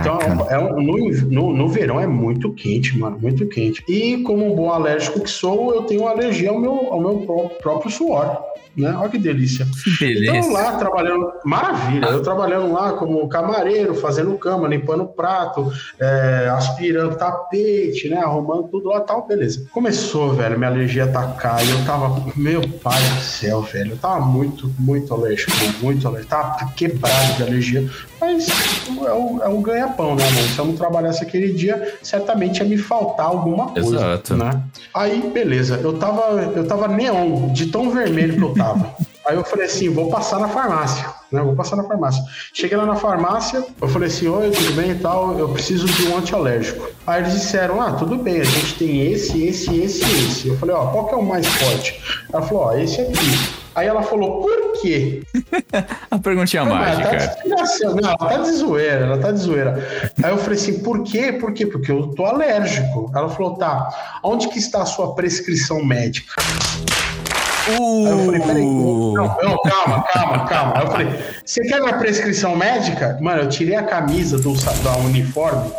[0.00, 3.84] Então, é um- no, no, no verão é muito quente, mano, muito quente.
[3.86, 7.48] E como um bom alérgico que sou, eu tenho alergia ao meu, ao meu pró-
[7.60, 8.38] próprio suor,
[8.76, 8.94] né?
[8.96, 9.66] Olha que delícia.
[9.98, 10.36] Beleza.
[10.36, 17.16] Então lá trabalhando, maravilha, eu trabalhando lá como camareiro, fazendo cama, limpando prato, é, aspirando
[17.16, 19.66] tapete, né, arrumando tudo lá tal, beleza.
[19.72, 24.20] Começou, velho, minha alergia atacar e eu tava, meu pai do céu, velho, eu tava
[24.20, 27.88] muito, muito alérgico, muito alérgico, tava quebrado de alergia,
[28.20, 28.48] mas
[29.06, 30.48] é um, é um ganha-pão, né, mano?
[30.48, 34.36] Se eu não trabalhasse aquele dia, certamente ia me faltar alguma coisa, Exato.
[34.36, 34.62] né?
[34.94, 38.65] Aí, beleza, eu tava, eu tava neon, de tão vermelho que eu tava.
[39.26, 41.42] Aí eu falei assim, vou passar na farmácia, né?
[41.42, 42.22] Vou passar na farmácia.
[42.54, 46.06] Cheguei lá na farmácia, eu falei assim, oi, tudo bem e tal, eu preciso de
[46.08, 46.88] um antialérgico.
[47.06, 50.48] Aí eles disseram, ah, tudo bem, a gente tem esse, esse, esse, esse.
[50.48, 52.00] Eu falei, ó, qual que é o mais forte?
[52.32, 53.56] Ela falou, ó, esse aqui.
[53.74, 55.22] Aí ela falou, por quê?
[56.10, 57.10] A perguntinha Ela mágica.
[57.10, 57.94] tá de tiração.
[57.94, 60.10] Não, ela tá de zoeira, ela tá de zoeira.
[60.22, 61.32] Aí eu falei assim, por quê?
[61.32, 61.66] Por quê?
[61.66, 63.10] Porque eu tô alérgico.
[63.14, 66.32] Ela falou, tá, onde que está a sua prescrição médica?
[67.68, 70.72] Aí eu falei, peraí, Uh, não, não, calma, calma, calma.
[70.76, 71.08] Aí eu falei,
[71.44, 73.18] você quer minha prescrição médica?
[73.20, 74.52] Mano, eu tirei a camisa do,
[74.82, 75.72] da uniforme,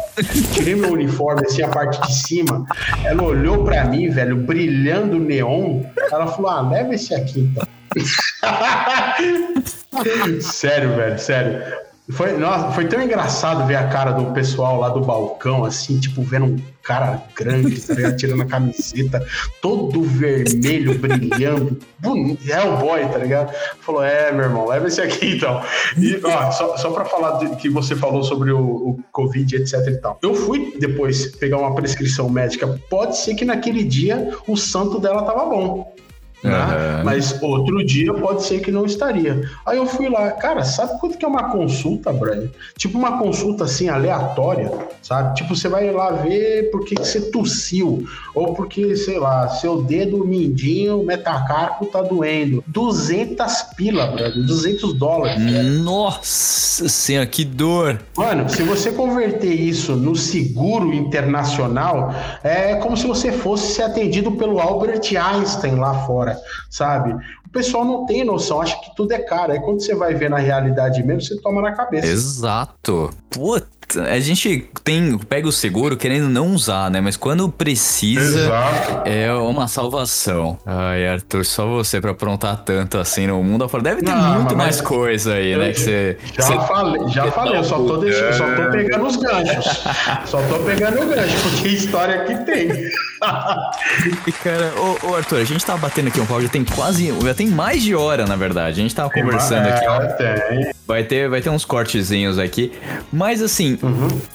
[0.53, 2.65] tirei meu uniforme, assim, a parte de cima.
[3.05, 5.83] Ela olhou pra mim, velho, brilhando neon.
[6.11, 7.65] Ela falou, ah, leva esse aqui então.
[10.41, 11.86] sério, velho, sério.
[12.09, 16.21] Foi, nossa, foi tão engraçado ver a cara do pessoal lá do balcão, assim, tipo,
[16.23, 18.13] vendo um cara grande, tá?
[18.15, 19.25] Tirando a camiseta,
[19.61, 23.53] todo vermelho, brilhando, bonito, é o boy, tá ligado?
[23.81, 25.61] Falou, é, meu irmão, leva esse aqui então.
[25.97, 29.73] E, ó, só, só pra falar de- que você falou sobre o, o Covid, etc
[29.87, 30.17] e tal.
[30.21, 35.23] Eu fui depois pegar uma prescrição médica, pode ser que naquele dia o santo dela
[35.23, 35.93] tava bom
[36.43, 37.01] né?
[37.03, 39.49] Mas outro dia pode ser que não estaria.
[39.65, 42.47] Aí eu fui lá, cara, sabe quanto que é uma consulta, Brian?
[42.77, 44.71] Tipo uma consulta assim aleatória,
[45.01, 45.35] sabe?
[45.35, 50.25] Tipo, você vai lá ver por que você tossiu, ou porque, sei lá, seu dedo
[50.25, 52.63] mindinho metacarpo tá doendo.
[52.67, 55.37] 200 pila, brother, 200 dólares.
[55.81, 57.99] Nossa senhora, que dor.
[58.15, 62.13] Mano, se você converter isso no seguro internacional,
[62.43, 66.26] é como se você fosse ser atendido pelo Albert Einstein lá fora,
[66.69, 67.13] sabe?
[67.45, 69.51] O pessoal não tem noção, acha que tudo é caro.
[69.53, 72.07] Aí quando você vai ver na realidade mesmo, você toma na cabeça.
[72.07, 73.09] Exato.
[73.29, 76.99] Puta, a gente tem, pega o seguro querendo não usar, né?
[76.99, 79.01] Mas quando precisa, Exato.
[79.07, 80.57] é uma salvação.
[80.65, 83.83] Ai, Arthur, só você pra aprontar tanto assim no mundo afora.
[83.83, 85.71] Deve ter Não, muito mais coisa aí, né?
[85.71, 86.17] Que você.
[86.35, 89.65] Já você- falei, já falei, eu só tô, deixando, só tô pegando os ganchos.
[90.25, 92.67] Só tô pegando o gancho, porque história que tem.
[94.27, 97.13] E cara, ô, ô, Arthur, a gente tava batendo aqui um pau, já tem quase.
[97.23, 98.79] Já tem mais de hora, na verdade.
[98.79, 100.01] A gente tava conversando aqui, ó.
[100.01, 100.71] É, tem.
[100.85, 102.71] Vai ter, vai ter uns cortezinhos aqui.
[103.11, 103.76] Mas assim,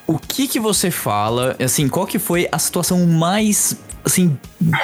[0.07, 1.57] o que que você fala?
[1.63, 4.37] Assim, qual que foi a situação mais assim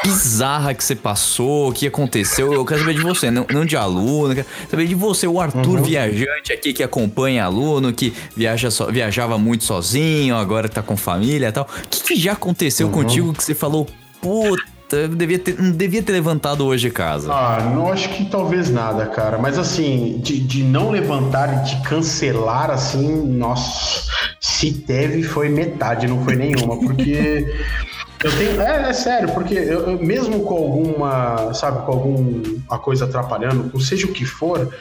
[0.04, 2.52] bizarra que você passou, o que aconteceu?
[2.52, 5.82] Eu quero saber de você, não, não de aluno, quero saber de você, o Arthur
[5.82, 11.48] viajante aqui que acompanha aluno, que viaja so- viajava muito sozinho, agora tá com família
[11.48, 11.64] e tal.
[11.84, 13.86] O que, que já aconteceu contigo que você falou,
[14.20, 14.62] puta,
[15.08, 17.32] devia ter, não devia ter levantado hoje de casa?
[17.32, 19.38] Ah, não acho que talvez nada, cara.
[19.38, 24.10] Mas assim, de, de não levantar e de cancelar, assim, nossa,
[24.40, 27.46] se teve foi metade, não foi nenhuma, porque.
[28.22, 28.60] Eu tenho.
[28.60, 33.80] É, é sério, porque eu, eu- mesmo com alguma, sabe, com alguma coisa atrapalhando, ou
[33.80, 34.72] seja o que for,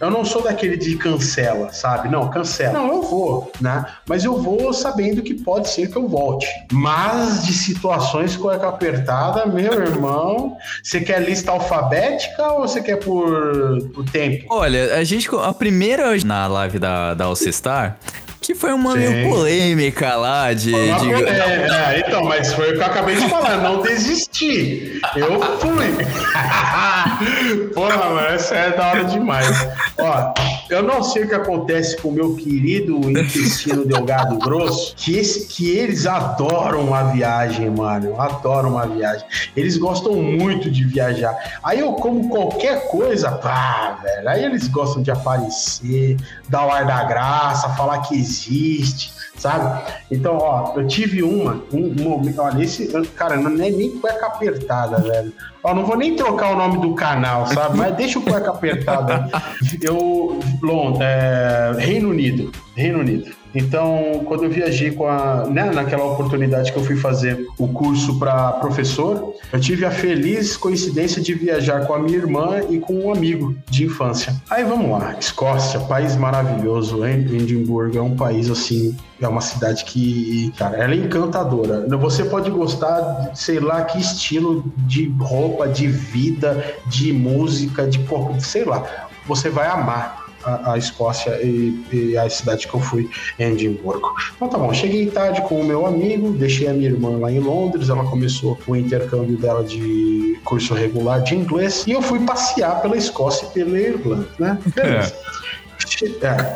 [0.00, 2.08] eu não sou daquele de cancela, sabe?
[2.08, 2.72] Não, cancela.
[2.72, 3.84] Não, eu vou, né?
[4.08, 6.46] Mas eu vou sabendo que pode ser que eu volte.
[6.72, 12.96] Mas de situações com a apertada, meu irmão, você quer lista alfabética ou você quer
[12.96, 14.46] por, por tempo?
[14.50, 15.28] Olha, a gente.
[15.42, 17.98] A primeira na live da, da Alcestar,
[18.40, 18.98] que foi uma Sim.
[18.98, 20.72] meio polêmica lá de.
[20.72, 25.00] Uma de- polê- é, então, mas foi o que eu acabei de falar, não desisti.
[25.16, 25.86] Eu fui.
[27.74, 29.68] Porra, mano, essa é da hora demais.
[29.98, 30.34] Ó,
[30.68, 35.46] eu não sei o que acontece com o meu querido intestino delgado grosso, que, esse,
[35.46, 38.20] que eles adoram a viagem, mano.
[38.20, 39.26] Adoram a viagem.
[39.56, 41.34] Eles gostam muito de viajar.
[41.62, 44.28] Aí eu como qualquer coisa, pá, velho.
[44.28, 46.16] Aí eles gostam de aparecer,
[46.48, 49.92] dar o ar da graça, falar que existe sabe?
[50.10, 54.98] Então, ó, eu tive uma, um, momento, olha, esse, cara, não é nem cueca apertada,
[54.98, 55.32] velho.
[55.66, 57.76] Ó, não vou nem trocar o nome do canal, sabe?
[57.76, 59.28] Mas deixa o cueca apertada.
[59.82, 63.32] Eu, Lond, é, Reino Unido, Reino Unido.
[63.56, 68.18] Então, quando eu viajei com a, né, naquela oportunidade que eu fui fazer o curso
[68.18, 72.94] para professor, eu tive a feliz coincidência de viajar com a minha irmã e com
[72.94, 74.36] um amigo de infância.
[74.50, 77.26] Aí vamos lá, Escócia, país maravilhoso, hein?
[77.32, 81.86] Edimburgo é um país assim, é uma cidade que, cara, ela é encantadora.
[81.96, 87.98] Você pode gostar, de, sei lá, que estilo de roupa, de vida, de música, de
[88.00, 92.80] pô, sei lá, você vai amar a, a Escócia e, e, a cidade que eu
[92.80, 94.14] fui, em Edimburgo.
[94.36, 97.40] Então tá bom, cheguei tarde com o meu amigo, deixei a minha irmã lá em
[97.40, 102.80] Londres, ela começou o intercâmbio dela de curso regular de inglês e eu fui passear
[102.80, 104.58] pela Escócia e pela Irlanda, né?
[104.74, 105.12] Beleza.
[105.12, 105.45] É,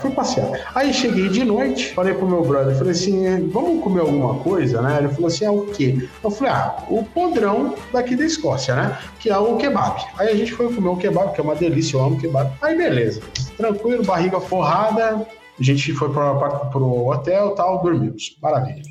[0.01, 0.71] fui passear.
[0.75, 4.99] Aí cheguei de noite, falei pro meu brother, falei assim, vamos comer alguma coisa, né?
[4.99, 6.09] Ele falou assim, é o quê?
[6.23, 8.99] Eu falei, ah, o podrão daqui da Escócia, né?
[9.19, 10.03] Que é o kebab.
[10.19, 12.51] Aí a gente foi comer o kebab, que é uma delícia, eu amo kebab.
[12.61, 13.21] Aí beleza,
[13.57, 15.27] tranquilo, barriga forrada,
[15.59, 16.39] a gente foi pro,
[16.71, 18.37] pro hotel tal, dormimos.
[18.43, 18.83] Maravilha.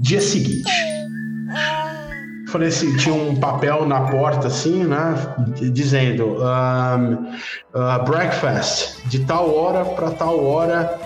[0.00, 0.68] Dia seguinte.
[2.52, 5.14] Falei assim, tinha um papel na porta assim, né,
[5.72, 7.12] dizendo um,
[7.74, 11.00] uh, breakfast de tal hora para tal hora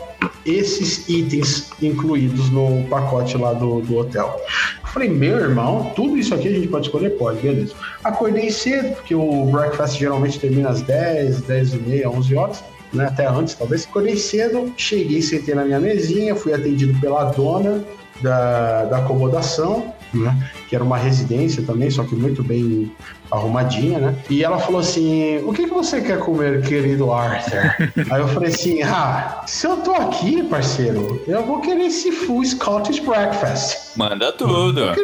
[0.44, 4.40] esses itens incluídos no pacote lá do, do hotel.
[4.82, 7.10] Eu falei, meu irmão, tudo isso aqui a gente pode escolher?
[7.10, 7.74] Pode, beleza.
[8.02, 12.64] Acordei cedo, porque o breakfast geralmente termina às 10, 10 e meia, 11 horas.
[12.92, 13.84] Né, até antes, talvez.
[13.84, 17.84] Acordei cedo, cheguei, sentei na minha mesinha, fui atendido pela dona
[18.22, 22.90] da, da acomodação, né, que era uma residência também, só que muito bem
[23.30, 24.14] arrumadinha, né?
[24.30, 27.74] E ela falou assim: O que, que você quer comer, querido Arthur?
[28.10, 32.44] Aí eu falei assim: Ah, se eu tô aqui, parceiro, eu vou querer esse full
[32.44, 33.96] Scottish breakfast.
[33.96, 34.80] Manda tudo.
[34.80, 34.94] Eu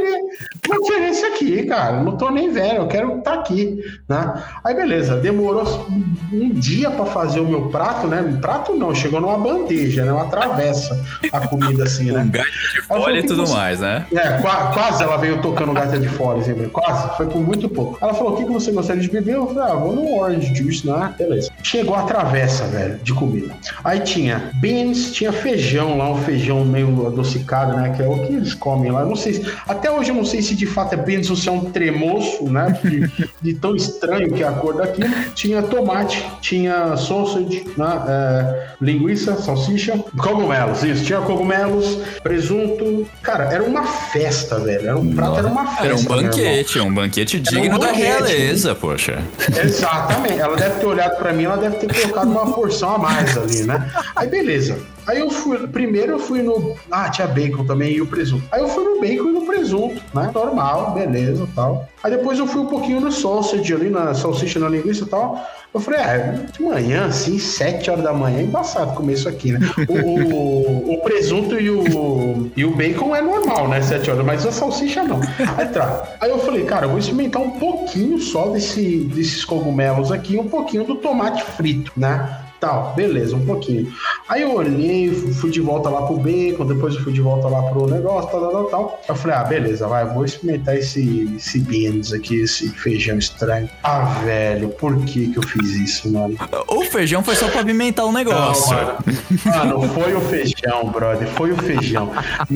[0.69, 2.03] vou querer esse aqui, cara.
[2.03, 4.43] Não tô nem velho, eu quero estar tá aqui, né?
[4.63, 5.87] Aí beleza, demorou
[6.33, 8.39] um dia para fazer o meu prato, né?
[8.41, 10.13] Prato não, chegou numa bandeja, né?
[10.13, 11.03] Uma travessa
[11.33, 12.23] a comida assim, né?
[12.23, 14.07] Um gato de folha e tudo mais, né?
[14.13, 14.41] É,
[14.73, 17.99] quase ela veio tocando gato de folha, assim, quase, foi por muito pouco.
[18.01, 19.35] Ela falou: o que, que você gostaria de beber?
[19.35, 21.15] Eu falei: ah, vou no orange juice, né?
[21.17, 21.51] Beleza.
[21.63, 23.55] Chegou a travessa, velho, de comida.
[23.85, 27.93] Aí tinha beans, tinha feijão lá, um feijão meio adocicado, né?
[27.95, 29.01] Que é o que eles comem lá.
[29.01, 29.53] Eu não sei, se...
[29.69, 32.45] até hoje eu não sei se de fato é beans ou se é um tremoço,
[32.45, 32.79] né?
[32.83, 35.11] De, de tão estranho que é a cor daquilo.
[35.35, 38.03] Tinha tomate, tinha sausage, né?
[38.09, 41.05] É, linguiça, salsicha, cogumelos, isso.
[41.05, 43.07] Tinha cogumelos, presunto.
[43.23, 44.89] Cara, era uma festa, velho.
[44.89, 45.85] Era um prato, era uma festa.
[45.85, 49.23] Era um banquete, um banquete digno um da realeza, poxa.
[49.63, 50.39] Exatamente.
[50.39, 53.65] Ela deve ter olhado para mim, ela deve ter colocado uma porção a mais ali,
[53.65, 53.91] né?
[54.15, 54.79] Aí beleza.
[55.07, 56.77] Aí eu fui, primeiro eu fui no.
[56.91, 58.45] Ah, tinha bacon também e o presunto.
[58.53, 60.31] Aí eu fui no bacon e no presunto, né?
[60.33, 61.89] Normal, beleza tal.
[62.03, 65.45] Aí depois eu fui um pouquinho no sausage ali, na salsicha, na linguiça e tal.
[65.75, 69.53] Eu falei, é, de manhã, assim, sete horas da manhã, é embaçado comer isso aqui,
[69.53, 69.61] né?
[69.89, 73.81] O, o, o, presunto e o, e o bacon é normal, né?
[73.81, 75.21] Sete horas, mas a salsicha não.
[75.57, 76.17] Aí tá.
[76.21, 80.49] Aí eu falei, cara, eu vou experimentar um pouquinho só desse, desses cogumelos aqui, um
[80.49, 82.39] pouquinho do tomate frito, né?
[82.63, 83.93] Tal, beleza, um pouquinho.
[84.29, 87.61] Aí eu olhei, fui de volta lá pro bacon, depois eu fui de volta lá
[87.65, 89.03] pro negócio, tal, tal, tal.
[89.09, 93.69] Eu falei, ah, beleza, vai, vou experimentar esse, esse beans aqui, esse feijão estranho.
[93.83, 96.37] Ah, velho, por que que eu fiz isso, mano?
[96.69, 98.77] O feijão foi só pra apimentar o negócio.
[98.77, 99.81] Não, mano.
[99.81, 102.13] mano, foi o feijão, brother, foi o feijão.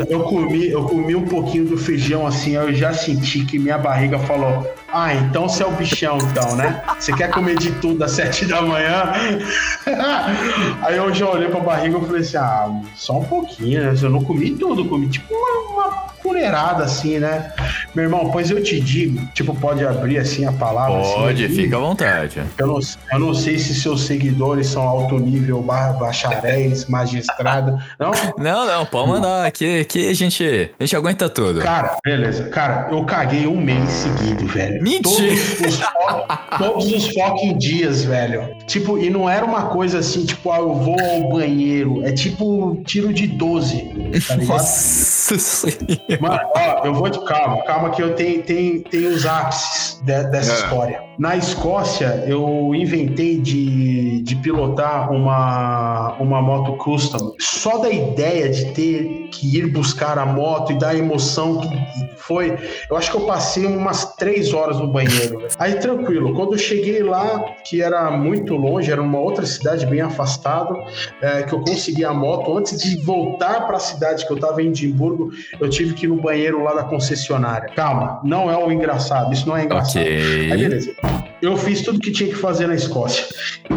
[0.09, 4.21] Eu comi, eu comi um pouquinho do feijão assim, eu já senti que minha barriga
[4.21, 6.83] falou, ah, então você é o bichão, então, né?
[6.99, 9.13] Você quer comer de tudo às sete da manhã?
[10.81, 13.95] Aí eu já olhei pra barriga e falei assim: ah, só um pouquinho, né?
[14.01, 17.53] Eu não comi tudo, comi tipo uma, uma colherada assim, né?
[17.95, 21.01] Meu irmão, pois eu te digo, tipo, pode abrir assim a palavra?
[21.01, 22.43] Assim, pode, assim, fica à vontade.
[22.59, 22.79] Eu não,
[23.13, 27.79] eu não sei se seus seguidores são alto nível, bacharéis, magistrado.
[27.99, 28.11] Não?
[28.39, 29.47] Não, não, pode mandar.
[29.47, 31.61] Aqui, aqui a, gente, a gente aguenta tudo.
[31.61, 32.49] Cara, beleza.
[32.49, 34.83] Cara, eu caguei um mês seguido, velho.
[34.83, 35.37] Mentira!
[35.37, 38.57] Todos os, todos os fucking dias, velho.
[38.67, 42.05] Tipo, e não era uma coisa assim, tipo, ah, eu vou ao banheiro.
[42.05, 44.37] É tipo tiro de 12, tá?
[44.37, 45.37] Nossa
[46.21, 50.25] Mano, ó, eu vou de calma, calma que eu tenho, tenho, tenho os ápices de,
[50.25, 50.55] dessa é.
[50.55, 51.03] história.
[51.19, 57.35] Na Escócia, eu inventei de, de pilotar uma, uma moto custom.
[57.41, 62.59] Só da ideia de ter que ir buscar a moto e da emoção que foi.
[62.91, 65.47] Eu acho que eu passei umas três horas no banheiro.
[65.59, 70.01] Aí tranquilo, quando eu cheguei lá, que era muito longe, era uma outra cidade bem
[70.01, 70.75] afastada,
[71.23, 74.61] é, que eu consegui a moto, antes de voltar para a cidade que eu estava
[74.63, 77.71] em Edimburgo, eu tive que ir no banheiro lá da concessionária.
[77.75, 80.03] Calma, não é o engraçado, isso não é engraçado.
[80.03, 80.53] Okay.
[80.53, 80.95] Aí beleza.
[81.43, 83.25] Eu fiz tudo que tinha que fazer na Escócia.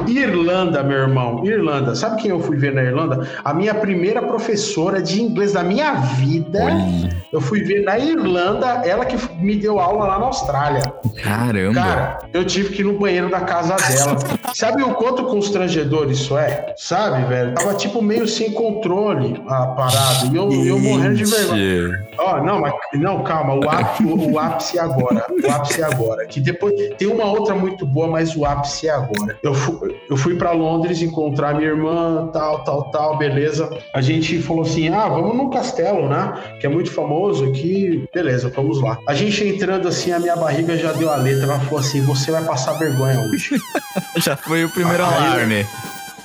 [0.07, 1.93] Irlanda, meu irmão, Irlanda.
[1.93, 3.28] Sabe quem eu fui ver na Irlanda?
[3.43, 6.60] A minha primeira professora de inglês da minha vida.
[6.64, 7.10] Oi.
[7.32, 10.82] Eu fui ver na Irlanda, ela que me deu aula lá na Austrália.
[11.22, 11.80] Caramba.
[11.80, 14.18] Cara, eu tive que ir no banheiro da casa dela.
[14.55, 16.74] Sabe o quanto constrangedor isso é?
[16.78, 17.53] Sabe, velho?
[17.53, 20.26] Tava tipo meio sem controle a parada.
[20.32, 22.07] E eu, eu morrendo de vergonha.
[22.18, 25.26] Ó, oh, não, mas não, calma, o ápice, o ápice agora.
[25.30, 26.26] O ápice agora.
[26.26, 29.38] Que depois tem uma outra muito boa, mas o ápice é agora.
[29.43, 33.70] Eu fui, eu fui para Londres encontrar minha irmã, tal, tal, tal, beleza.
[33.93, 36.34] A gente falou assim: ah, vamos no castelo, né?
[36.60, 38.08] Que é muito famoso aqui.
[38.14, 38.97] Beleza, vamos lá.
[39.08, 41.43] A gente entrando assim, a minha barriga já deu a letra.
[41.43, 43.56] Ela falou assim: você vai passar vergonha hoje.
[44.18, 45.66] já foi o primeiro Aí, alarme.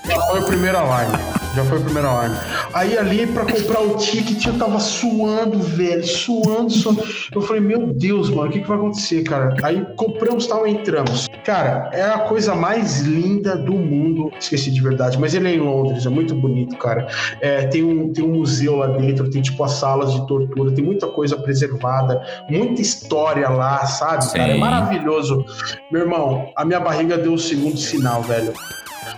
[0.07, 1.18] Já foi o primeiro alarme.
[1.55, 2.36] Já foi o primeiro alarme.
[2.72, 7.02] Aí ali pra comprar o ticket eu tava suando, velho, suando, suando.
[7.32, 9.57] Eu falei, meu Deus, mano, o que, que vai acontecer, cara?
[9.62, 11.28] Aí compramos tal, entramos.
[11.44, 14.30] Cara, é a coisa mais linda do mundo.
[14.38, 17.07] Esqueci de verdade, mas ele é em Londres, é muito bonito, cara.
[17.40, 20.84] É, tem, um, tem um museu lá dentro, tem tipo as salas de tortura, tem
[20.84, 24.50] muita coisa preservada, muita história lá, sabe, cara?
[24.50, 24.61] É Sim.
[24.61, 25.44] maravilhoso.
[25.90, 28.52] Meu irmão, a minha barriga deu o segundo sinal, velho.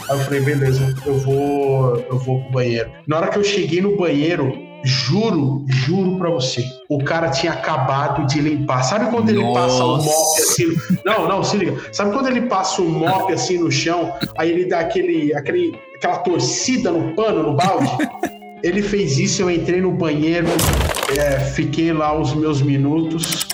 [0.08, 2.90] Aí eu falei, beleza, eu vou, eu vou pro banheiro.
[3.06, 4.52] Na hora que eu cheguei no banheiro,
[4.84, 8.82] juro, juro pra você, o cara tinha acabado de limpar.
[8.84, 10.06] Sabe quando ele passa o Nossa.
[10.06, 10.76] mop assim?
[11.04, 11.76] Não, não, se liga.
[11.92, 16.18] Sabe quando ele passa o mop assim no chão, aí ele dá aquele, aquele, aquela
[16.18, 17.90] torcida no pano, no balde?
[18.62, 20.46] Ele fez isso, eu entrei no banheiro,
[21.18, 23.46] é, fiquei lá os meus minutos.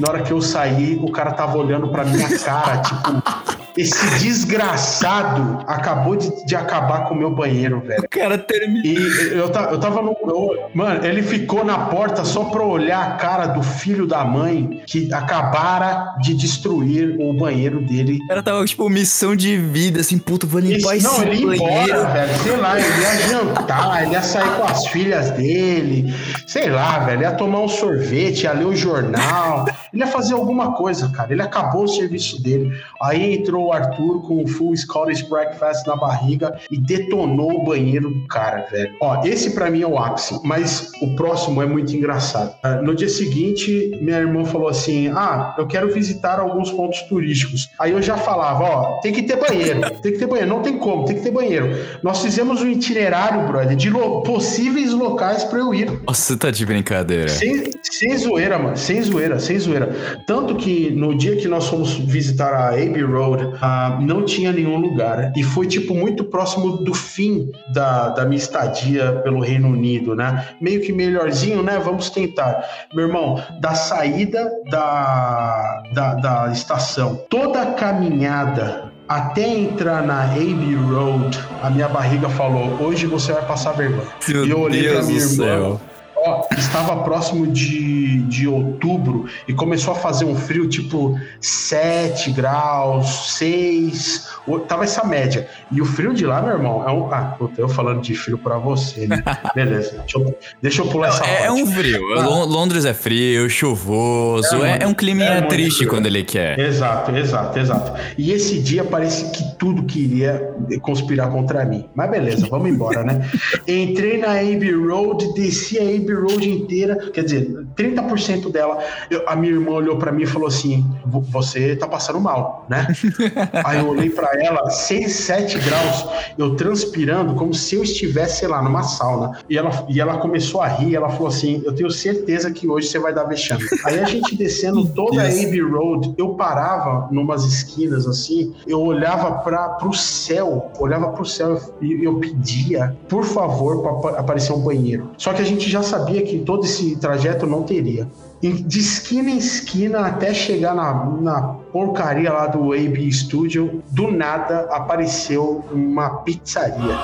[0.00, 5.64] Na hora que eu saí, o cara tava olhando pra minha cara, tipo, esse desgraçado
[5.66, 8.02] acabou de, de acabar com o meu banheiro, velho.
[8.02, 8.86] O cara termina.
[8.86, 8.94] E
[9.32, 10.16] eu, eu tava no.
[10.22, 14.82] eu- mano, ele ficou na porta só pra olhar a cara do filho da mãe
[14.86, 18.18] que acabara de destruir o banheiro dele.
[18.24, 21.40] O cara tava, tipo, missão de vida, assim, puta, vou limpar Esse- esse não, ele
[21.40, 21.84] ia banheiro.
[21.84, 22.38] embora, velho.
[22.42, 26.14] Sei lá, ele ia jantar, ele ia sair com as filhas dele.
[26.46, 27.22] Sei lá, velho.
[27.22, 29.66] Ia tomar um sorvete, ia ler o jornal.
[29.92, 31.32] Ele ia fazer alguma coisa, cara.
[31.32, 32.72] Ele acabou o serviço dele.
[33.02, 38.10] Aí entrou o Arthur com o full Scottish breakfast na barriga e detonou o banheiro
[38.10, 38.94] do cara, velho.
[39.00, 42.54] Ó, esse pra mim é o ápice, mas o próximo é muito engraçado.
[42.62, 47.68] Ah, No dia seguinte, minha irmã falou assim: Ah, eu quero visitar alguns pontos turísticos.
[47.78, 50.78] Aí eu já falava: Ó, tem que ter banheiro, tem que ter banheiro, não tem
[50.78, 51.68] como, tem que ter banheiro.
[52.02, 56.00] Nós fizemos um itinerário, brother, de lo- possíveis locais pra eu ir.
[56.06, 57.28] Nossa, tá de brincadeira.
[57.28, 58.76] Sem, sem zoeira, mano.
[58.76, 59.94] Sem zoeira, sem zoeira.
[60.26, 64.78] Tanto que no dia que nós fomos visitar a Abbey Road, ah, não tinha nenhum
[64.78, 65.32] lugar.
[65.36, 70.48] E foi, tipo, muito próximo do fim da, da minha estadia pelo Reino Unido, né?
[70.60, 71.78] Meio que melhorzinho, né?
[71.82, 72.64] Vamos tentar.
[72.92, 80.74] Meu irmão, da saída da, da, da estação, toda a caminhada até entrar na Abbey
[80.74, 84.06] Road, a minha barriga falou: hoje você vai passar vergonha.
[84.28, 85.44] Meu e eu olhei pra Deus minha do irmã.
[85.44, 85.80] céu.
[86.26, 93.36] Ó, estava próximo de, de outubro e começou a fazer um frio tipo 7 graus,
[93.36, 95.46] 6, o- tava essa média.
[95.70, 97.12] E o frio de lá, meu irmão, é um.
[97.12, 99.22] Ah, puta, eu falando de frio pra você, né?
[99.54, 101.62] Beleza, deixa eu, deixa eu pular essa É, é parte.
[101.62, 102.00] um frio.
[102.14, 104.64] Lon- Londres é frio, chuvoso.
[104.64, 105.90] É É, é um climinha é triste frio.
[105.90, 106.58] quando ele quer.
[106.58, 107.92] Exato, exato, exato.
[108.16, 110.52] E esse dia parece que tudo queria
[110.82, 111.88] conspirar contra mim.
[111.94, 113.28] Mas beleza, vamos embora, né?
[113.68, 118.78] Entrei na Abbey Road, desci a Abbey Road inteira, quer dizer, 30% dela.
[119.10, 122.66] Eu- a minha irmã olhou pra mim e falou assim: "Vo- Você tá passando mal,
[122.68, 122.86] né?
[123.64, 126.06] Aí eu olhei pra ela, 6, 7 graus,
[126.36, 129.38] eu transpirando como se eu estivesse, sei lá, numa sauna.
[129.48, 132.88] E ela, e ela começou a rir, ela falou assim: Eu tenho certeza que hoje
[132.88, 133.64] você vai dar vexame.
[133.84, 135.28] Aí a gente descendo toda a.
[135.48, 141.60] Abbey Road, eu parava numas esquinas assim, eu olhava para pro céu, olhava pro céu
[141.80, 145.10] e eu pedia, por favor, para aparecer um banheiro.
[145.16, 148.06] Só que a gente já sabia que todo esse trajeto não teria.
[148.42, 151.42] Em- De esquina em esquina até chegar na, na
[151.72, 156.96] porcaria lá do AB Studio, do nada apareceu uma pizzaria.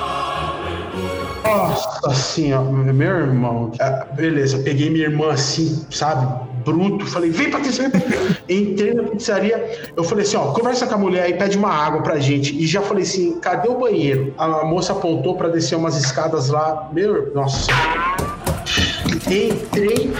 [1.43, 3.71] Nossa senhora, meu irmão.
[3.79, 6.25] Ah, beleza, peguei minha irmã assim, sabe?
[6.65, 8.01] Bruto, falei, vem Patrícia, vem.
[8.71, 12.01] Entrei na pizzaria, eu falei assim, ó, conversa com a mulher aí, pede uma água
[12.01, 12.55] pra gente.
[12.57, 14.33] E já falei assim, cadê o banheiro?
[14.37, 16.89] A moça apontou pra descer umas escadas lá.
[16.91, 17.67] Meu, nossa.
[19.27, 20.13] Entrei,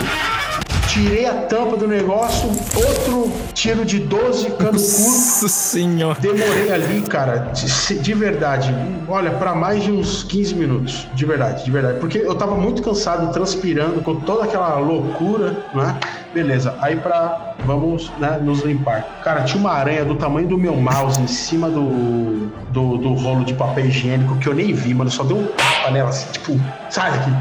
[0.88, 4.72] tirei a tampa do negócio, outro tiro de 12, cano curto.
[4.72, 6.20] Nossa senhora.
[6.20, 8.74] Demorei ali, cara, de, de verdade.
[9.08, 11.08] Olha, pra mais de uns 15 minutos.
[11.14, 12.00] De verdade, de verdade.
[12.00, 16.00] Porque eu tava muito cansado, transpirando, com toda aquela loucura, né?
[16.34, 17.54] Beleza, aí pra.
[17.64, 19.22] Vamos né, nos limpar.
[19.24, 23.46] Cara, tinha uma aranha do tamanho do meu mouse em cima do, do, do rolo
[23.46, 25.12] de papel higiênico que eu nem vi, mano.
[25.12, 27.32] Só deu um tapa nela, assim, tipo, sai daqui.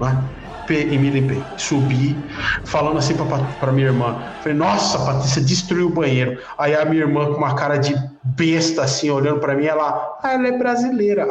[0.00, 0.18] Né?
[0.68, 1.42] Pe- E me limpei.
[1.56, 2.14] Subi,
[2.64, 3.24] falando assim pra,
[3.58, 4.16] pra minha irmã.
[4.42, 6.38] Falei, nossa, Patrícia, destruiu o banheiro.
[6.58, 10.32] Aí a minha irmã, com uma cara de besta, assim, olhando pra mim, ela, ah,
[10.34, 11.26] ela é brasileira.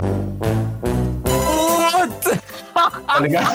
[1.23, 2.39] Puta!
[3.05, 3.53] Tá ligado?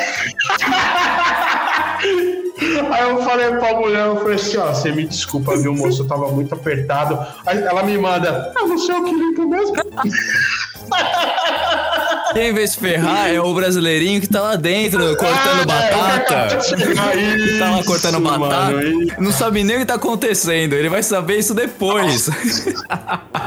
[2.92, 6.02] Aí eu falei pra mulher, eu falei assim, ó, você me desculpa, viu, moço?
[6.02, 7.18] Eu tava muito apertado.
[7.44, 9.74] Aí ela me manda, ah, não sei o que limpo mesmo.
[12.32, 16.58] Quem vai se ferrar é o brasileirinho que tá lá dentro, cortando batata.
[16.58, 18.72] Que tá lá cortando Isso, batata.
[18.72, 19.14] mano, isso.
[19.20, 20.74] Não sabe nem o que tá acontecendo.
[20.74, 22.28] Ele vai saber isso depois.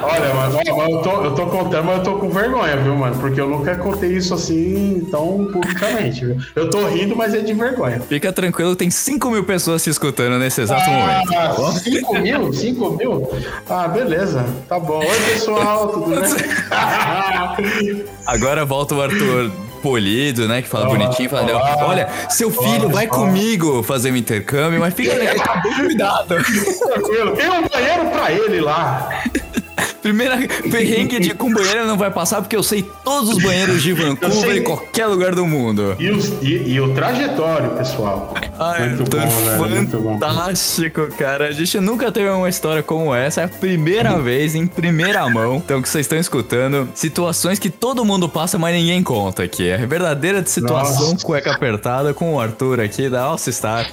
[0.04, 3.16] Olha, mano, mas eu tô, eu tô contando, mas eu tô com vergonha, viu, mano?
[3.20, 6.38] Porque eu nunca contei isso assim tão publicamente, viu?
[6.56, 8.00] Eu tô rindo, mas é de vergonha.
[8.02, 11.34] Fica tranquilo, tem 5 mil pessoas se escutando nesse exato momento.
[11.36, 12.54] Ah, 5 mil?
[12.54, 13.30] 5 mil?
[13.70, 14.46] Ah, beleza.
[14.68, 15.00] Tá bom.
[15.00, 18.06] Oi, pessoal, tudo bem?
[18.26, 19.52] Agora volta o Arthur
[19.82, 20.64] polido, né?
[20.64, 21.88] Que fala Olá, bonitinho, fala, olá.
[21.88, 26.36] olha, seu filho Olá, vai pessoal." comigo fazer um intercâmbio, mas fica né, bem cuidado.
[26.92, 27.36] Tranquilo.
[27.36, 29.10] Tem um banheiro pra ele lá.
[30.02, 30.38] Primeira
[30.72, 34.56] perrengue de com banheiro não vai passar porque eu sei todos os banheiros de Vancouver
[34.58, 35.96] em qualquer lugar do mundo.
[36.00, 38.34] E, os- e- e o trajetório, pessoal.
[38.60, 39.76] Ai, muito Arthur, bom, velho.
[39.76, 40.20] Muito bom.
[40.20, 41.48] fantástico, cara.
[41.48, 43.42] A gente nunca teve uma história como essa.
[43.42, 45.56] É a primeira vez, em primeira mão.
[45.58, 49.68] Então, que vocês estão escutando, situações que todo mundo passa, mas ninguém conta aqui.
[49.68, 51.26] É verdadeira situação Nossa.
[51.26, 53.90] cueca apertada com o Arthur aqui da All Star.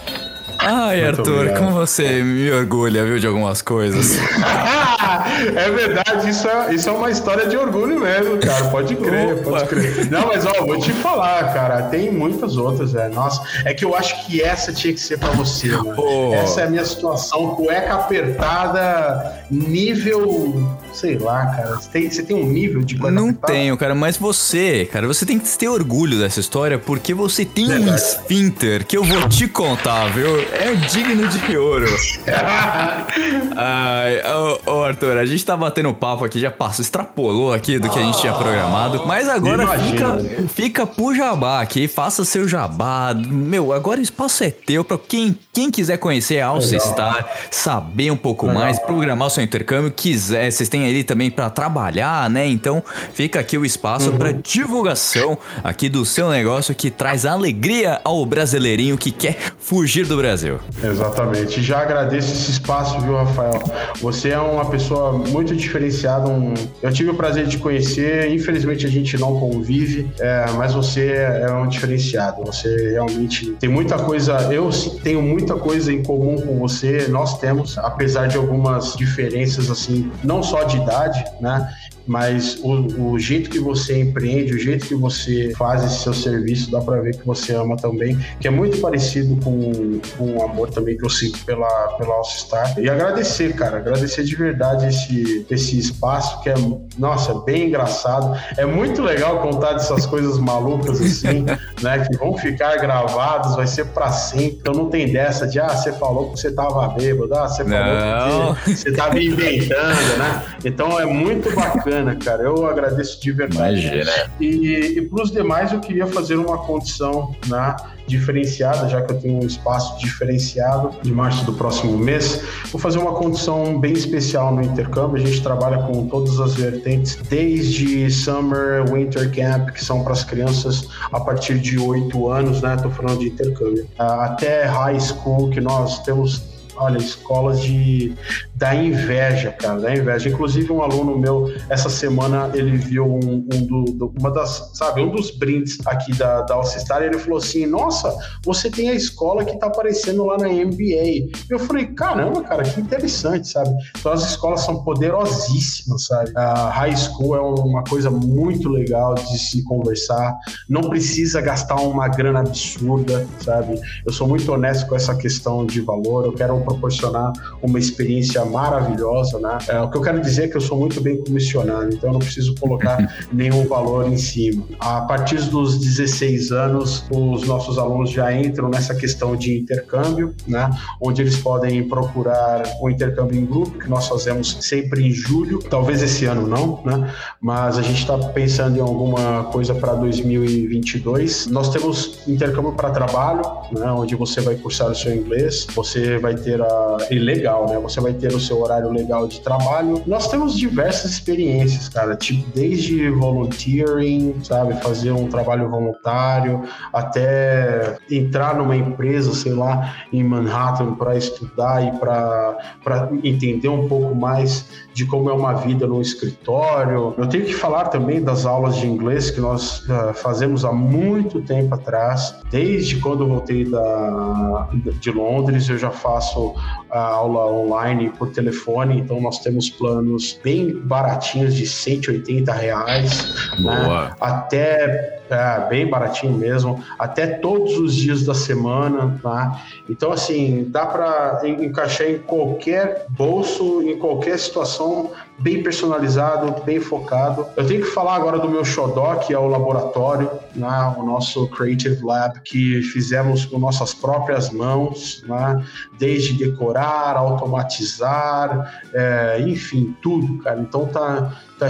[0.65, 1.59] Ai, Muito Arthur, obrigado.
[1.59, 4.17] como você me orgulha, viu, de algumas coisas.
[5.57, 8.67] é verdade, isso é, isso é uma história de orgulho mesmo, cara.
[8.67, 9.51] Pode crer, Opa.
[9.51, 10.11] pode crer.
[10.11, 13.13] Não, mas ó, vou te falar, cara, tem muitas outras, velho.
[13.15, 15.95] Nossa, é que eu acho que essa tinha que ser pra você, mano.
[15.95, 16.33] Pô.
[16.35, 20.79] Essa é a minha situação, cueca apertada, nível.
[20.93, 21.77] Sei lá, cara.
[21.77, 25.39] Você tem, você tem um nível de Não tenho, cara, mas você, cara, você tem
[25.39, 28.01] que ter orgulho dessa história porque você tem um Verdade.
[28.01, 30.41] esfíncter que eu vou te contar, viu?
[30.41, 31.87] É digno de ouro.
[33.57, 34.21] Ai,
[34.67, 37.99] ô, ô, Arthur, a gente tá batendo papo aqui, já passou, extrapolou aqui do que
[37.99, 40.19] a gente tinha programado, mas agora Imagina.
[40.19, 43.15] fica, fica pro jabá aqui, faça seu jabá.
[43.15, 46.93] Meu, agora o espaço é teu pra quem, quem quiser conhecer a Alce Legal.
[46.93, 48.63] Star, saber um pouco Legal.
[48.63, 52.47] mais, programar o seu intercâmbio, quiser, vocês têm ali também pra trabalhar, né?
[52.47, 54.19] Então, fica aqui o espaço Uhum.
[54.19, 60.17] pra divulgação aqui do seu negócio que traz alegria ao brasileirinho que quer fugir do
[60.17, 60.59] Brasil.
[60.83, 61.63] Exatamente.
[61.63, 63.63] Já agradeço esse espaço, viu, Rafael?
[64.01, 66.29] Você é uma pessoa muito diferenciada.
[66.29, 68.31] um- Eu tive o prazer de te conhecer.
[68.33, 72.45] Infelizmente a gente não convive, é, mas você é um diferenciado.
[72.45, 74.33] Você realmente tem muita coisa.
[74.53, 74.71] Eu
[75.03, 77.07] tenho muita coisa em comum com você.
[77.09, 81.73] Nós temos, apesar de algumas diferenças assim, não só de idade, né?
[82.07, 86.71] Mas o, o jeito que você empreende, o jeito que você faz esse seu serviço,
[86.71, 90.71] dá pra ver que você ama também, que é muito parecido com, com o amor
[90.71, 92.79] também que eu sinto pela, pela All Star.
[92.79, 96.55] E agradecer, cara, agradecer de verdade esse, esse espaço que é,
[96.99, 98.37] nossa, bem engraçado.
[98.57, 101.45] É muito legal contar dessas coisas malucas assim,
[101.83, 104.59] né, que vão ficar gravados, vai ser pra sempre.
[104.61, 107.77] Então não tem dessa de, ah, você falou que você tava bêbado, ah, você Não.
[107.77, 110.43] falou que você, você tava inventando, né?
[110.65, 111.92] Então é muito bacana,
[112.25, 112.43] cara.
[112.43, 113.87] Eu agradeço de verdade.
[113.87, 114.13] Imagina.
[114.41, 117.77] E, e para os demais, eu queria fazer uma condição né,
[118.07, 122.43] diferenciada, já que eu tenho um espaço diferenciado de março do próximo mês.
[122.71, 125.23] Vou fazer uma condição bem especial no intercâmbio.
[125.23, 130.25] A gente trabalha com todas as vertentes, desde Summer, Winter Camp, que são para as
[130.25, 132.75] crianças a partir de 8 anos, né?
[132.75, 136.43] Estou falando de intercâmbio, até High School, que nós temos
[136.77, 138.15] Olha, escolas de
[138.55, 140.29] da inveja, cara, da inveja.
[140.29, 145.01] Inclusive, um aluno meu, essa semana, ele viu um, um do, do- uma das, sabe,
[145.03, 149.45] um dos brindes aqui da, da Alcistar, ele falou assim: Nossa, você tem a escola
[149.45, 151.31] que tá aparecendo lá na MBA.
[151.51, 153.71] Eu falei: Caramba, cara, que interessante, sabe?
[153.99, 156.31] Então, as escolas são poderosíssimas, sabe?
[156.37, 160.37] A high school é uma coisa muito legal de se conversar,
[160.69, 163.81] não precisa gastar uma grana absurda, sabe?
[164.07, 169.39] Eu sou muito honesto com essa questão de valor, eu quero proporcionar uma experiência maravilhosa,
[169.39, 169.59] né?
[169.69, 172.13] É, o que eu quero dizer é que eu sou muito bem comissionado, então eu
[172.15, 172.99] não preciso colocar
[173.33, 174.65] nenhum valor em cima.
[174.81, 180.71] A partir dos 16 anos, os nossos alunos já entram nessa questão de intercâmbio, né?
[181.01, 186.03] Onde eles podem procurar o intercâmbio em grupo, que nós fazemos sempre em julho, talvez
[186.03, 187.13] esse ano não, né?
[187.41, 191.47] Mas a gente está pensando em alguma coisa para 2022.
[191.47, 193.43] Nós temos intercâmbio para trabalho,
[193.73, 193.91] né?
[193.93, 197.79] Onde você vai cursar o seu inglês, você vai ter a e legal, né?
[197.79, 200.03] Você vai ter o seu horário legal de trabalho.
[200.07, 208.57] Nós temos diversas experiências, cara, tipo desde volunteering, sabe, fazer um trabalho voluntário, até entrar
[208.57, 215.07] numa empresa, sei lá, em Manhattan para estudar e para entender um pouco mais de
[215.07, 217.15] como é uma vida no escritório.
[217.17, 221.41] Eu tenho que falar também das aulas de inglês que nós ah, fazemos há muito
[221.43, 224.69] tempo atrás, desde quando eu voltei da,
[225.01, 226.55] de Londres, eu já faço
[226.93, 234.09] a aula online por telefone, então nós temos planos bem baratinhos de 180 reais, Boa.
[234.09, 234.17] né?
[234.21, 239.63] até é, bem baratinho mesmo, até todos os dias da semana, tá?
[239.89, 245.11] Então assim dá para encaixar em qualquer bolso, em qualquer situação,
[245.43, 247.47] bem personalizado, bem focado.
[247.57, 250.95] Eu tenho que falar agora do meu xodó, que é o laboratório, né?
[250.97, 255.65] o nosso Creative Lab, que fizemos com nossas próprias mãos, né?
[255.99, 260.61] desde decorar, automatizar, é, enfim, tudo, cara.
[260.61, 261.69] Então tá, tá,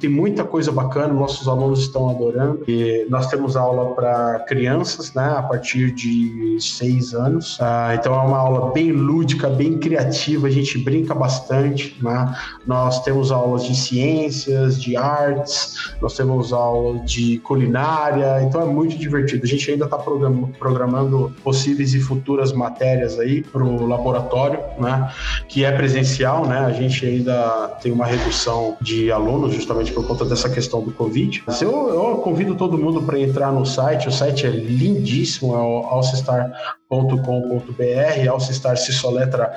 [0.00, 2.64] tem muita coisa bacana, nossos alunos estão adorando.
[2.66, 7.58] E nós temos aula para crianças, né, a partir de seis anos.
[7.60, 11.96] Ah, então é uma aula bem lúdica, bem criativa, a gente brinca bastante.
[12.02, 12.36] Né?
[12.66, 18.96] Nós temos aulas de ciências, de artes, nós temos aulas de culinária, então é muito
[18.96, 19.44] divertido.
[19.44, 25.10] A gente ainda está programando possíveis e futuras matérias aí para o laboratório, né,
[25.48, 26.58] que é presencial, né?
[26.58, 31.44] A gente ainda tem uma redução de alunos justamente por conta dessa questão do Covid.
[31.60, 35.86] Eu, eu convido todo mundo para entrar no site, o site é lindíssimo, é o
[35.86, 39.52] alcestar.com.br, Alcestar se soletra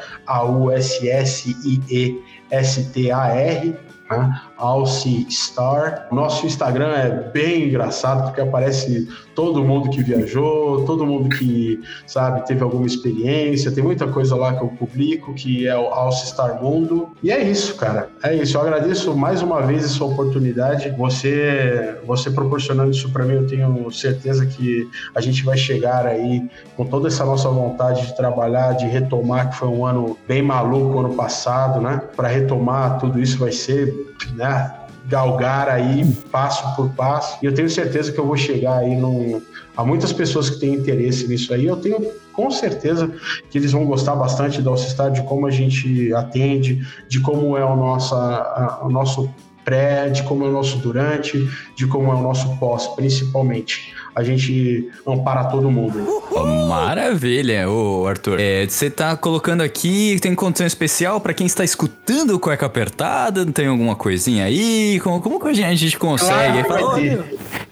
[2.52, 3.78] A-U-S-S-I-E-S-T-A-R,
[4.10, 4.42] né?
[4.58, 6.08] Alce Star.
[6.12, 12.46] Nosso Instagram é bem engraçado porque aparece todo mundo que viajou, todo mundo que, sabe,
[12.46, 13.72] teve alguma experiência.
[13.72, 17.10] Tem muita coisa lá que eu publico que é o Alce Star Mundo.
[17.22, 18.10] E é isso, cara.
[18.24, 18.58] É isso.
[18.58, 20.90] Eu agradeço mais uma vez essa oportunidade.
[20.98, 26.50] Você, você proporcionando isso para mim, eu tenho certeza que a gente vai chegar aí
[26.76, 31.00] com toda essa nossa vontade de trabalhar, de retomar, que foi um ano bem maluco
[31.00, 32.02] ano passado, né?
[32.16, 34.88] Para retomar tudo isso vai ser, né?
[35.08, 37.38] galgar aí passo por passo.
[37.42, 39.42] E eu tenho certeza que eu vou chegar aí num.
[39.76, 41.66] Há muitas pessoas que têm interesse nisso aí.
[41.66, 43.12] Eu tenho com certeza
[43.50, 47.66] que eles vão gostar bastante da Alcistar, de como a gente atende, de como é
[47.66, 49.30] o, nossa, a, o nosso
[49.64, 53.94] pré, de como é o nosso durante, de como é o nosso pós, principalmente.
[54.18, 56.24] A gente ampara todo mundo.
[56.68, 58.40] Maravilha, ô Arthur.
[58.40, 63.46] É, você tá colocando aqui, tem condição especial para quem está escutando o cueca apertada?
[63.46, 65.00] Tem alguma coisinha aí?
[65.02, 66.64] Como, como que a gente, consegue?
[66.64, 67.26] Claro Fala,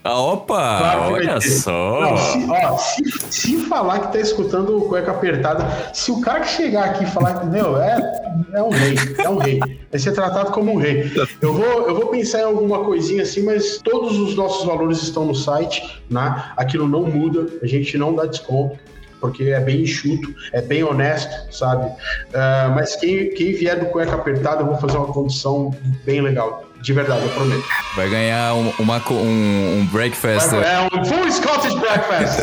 [0.03, 2.01] ah, Opa, Claro olha só.
[2.01, 6.41] Não, se, ó, se, se falar que tá escutando o cueca apertada, se o cara
[6.41, 7.97] que chegar aqui e falar que, meu, é,
[8.53, 9.59] é um rei, é um rei.
[9.89, 11.11] Vai ser tratado como um rei.
[11.41, 15.25] Eu vou, eu vou pensar em alguma coisinha assim, mas todos os nossos valores estão
[15.25, 16.34] no site, né?
[16.57, 18.77] Aquilo não muda, a gente não dá desconto.
[19.21, 21.89] Porque é bem enxuto, é bem honesto, sabe?
[22.33, 25.73] Ah, mas quem, quem vier do cueca apertada, eu vou fazer uma condição
[26.05, 26.63] bem legal.
[26.81, 27.63] De verdade, eu prometo.
[27.95, 30.53] Vai ganhar um, uma, um, um breakfast.
[30.53, 32.41] É um full Scottish breakfast.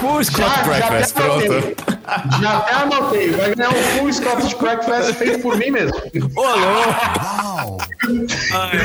[0.00, 1.48] Full Scott Já- já breakfast, até anotei.
[1.74, 2.40] pronto.
[2.40, 3.30] Já até anotei.
[3.32, 5.94] Vai ganhar um full Scottish breakfast feito por mim mesmo.
[6.36, 7.78] Ô, louco!
[8.54, 8.78] Ai,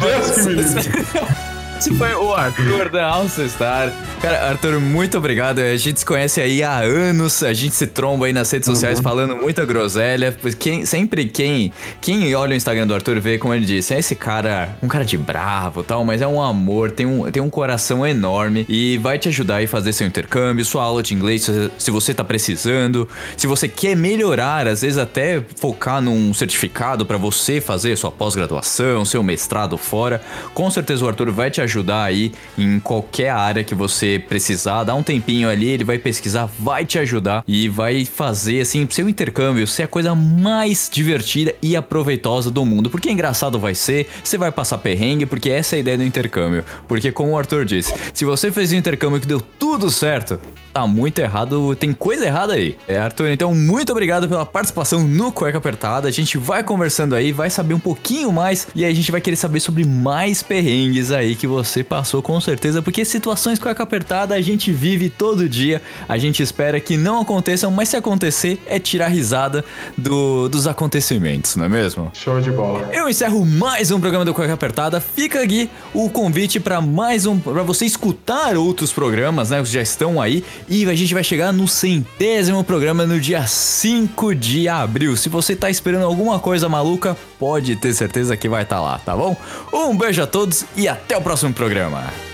[0.00, 1.44] Deus que me livre.
[1.78, 3.92] Esse foi o Arthur da Alcestar.
[4.22, 5.58] Cara, Arthur, muito obrigado.
[5.58, 9.00] A gente se conhece aí há anos, a gente se tromba aí nas redes sociais
[9.00, 10.34] falando muita groselha.
[10.58, 14.14] Quem, sempre quem, quem olha o Instagram do Arthur vê, como ele disse, é esse
[14.14, 17.50] cara, um cara de bravo e tal, mas é um amor, tem um, tem um
[17.50, 21.42] coração enorme e vai te ajudar aí a fazer seu intercâmbio, sua aula de inglês,
[21.42, 23.06] se, se você tá precisando,
[23.36, 29.04] se você quer melhorar, às vezes até focar num certificado para você fazer sua pós-graduação,
[29.04, 30.22] seu mestrado fora,
[30.54, 34.84] com certeza o Arthur vai te ajudar aí em qualquer área que você precisar.
[34.84, 39.08] Dá um tempinho ali, ele vai pesquisar, vai te ajudar e vai fazer assim seu
[39.08, 42.88] intercâmbio ser a coisa mais divertida e aproveitosa do mundo.
[42.88, 46.64] Porque engraçado vai ser, você vai passar perrengue, porque essa é a ideia do intercâmbio.
[46.86, 50.38] Porque como o Arthur disse, se você fez um intercâmbio que deu tudo certo,
[50.74, 52.76] tá muito errado, tem coisa errada aí.
[52.88, 56.08] É, Arthur, então muito obrigado pela participação no Cueca Apertada.
[56.08, 59.20] A gente vai conversando aí, vai saber um pouquinho mais e aí a gente vai
[59.20, 64.34] querer saber sobre mais perrengues aí que você passou com certeza, porque situações cueca apertada
[64.34, 65.80] a gente vive todo dia.
[66.08, 69.64] A gente espera que não aconteçam, mas se acontecer é tirar risada
[69.96, 72.10] do- dos acontecimentos, não é mesmo?
[72.14, 72.88] Show de bola.
[72.92, 75.00] Eu encerro mais um programa do Cueca Apertada.
[75.00, 79.62] Fica aqui o convite para mais um, para você escutar outros programas, né?
[79.62, 80.42] Que já estão aí.
[80.68, 85.16] E a gente vai chegar no centésimo programa no dia 5 de abril.
[85.16, 89.16] Se você tá esperando alguma coisa maluca, pode ter certeza que vai estar lá, tá
[89.16, 89.36] bom?
[89.72, 92.33] Um beijo a todos e até o próximo programa.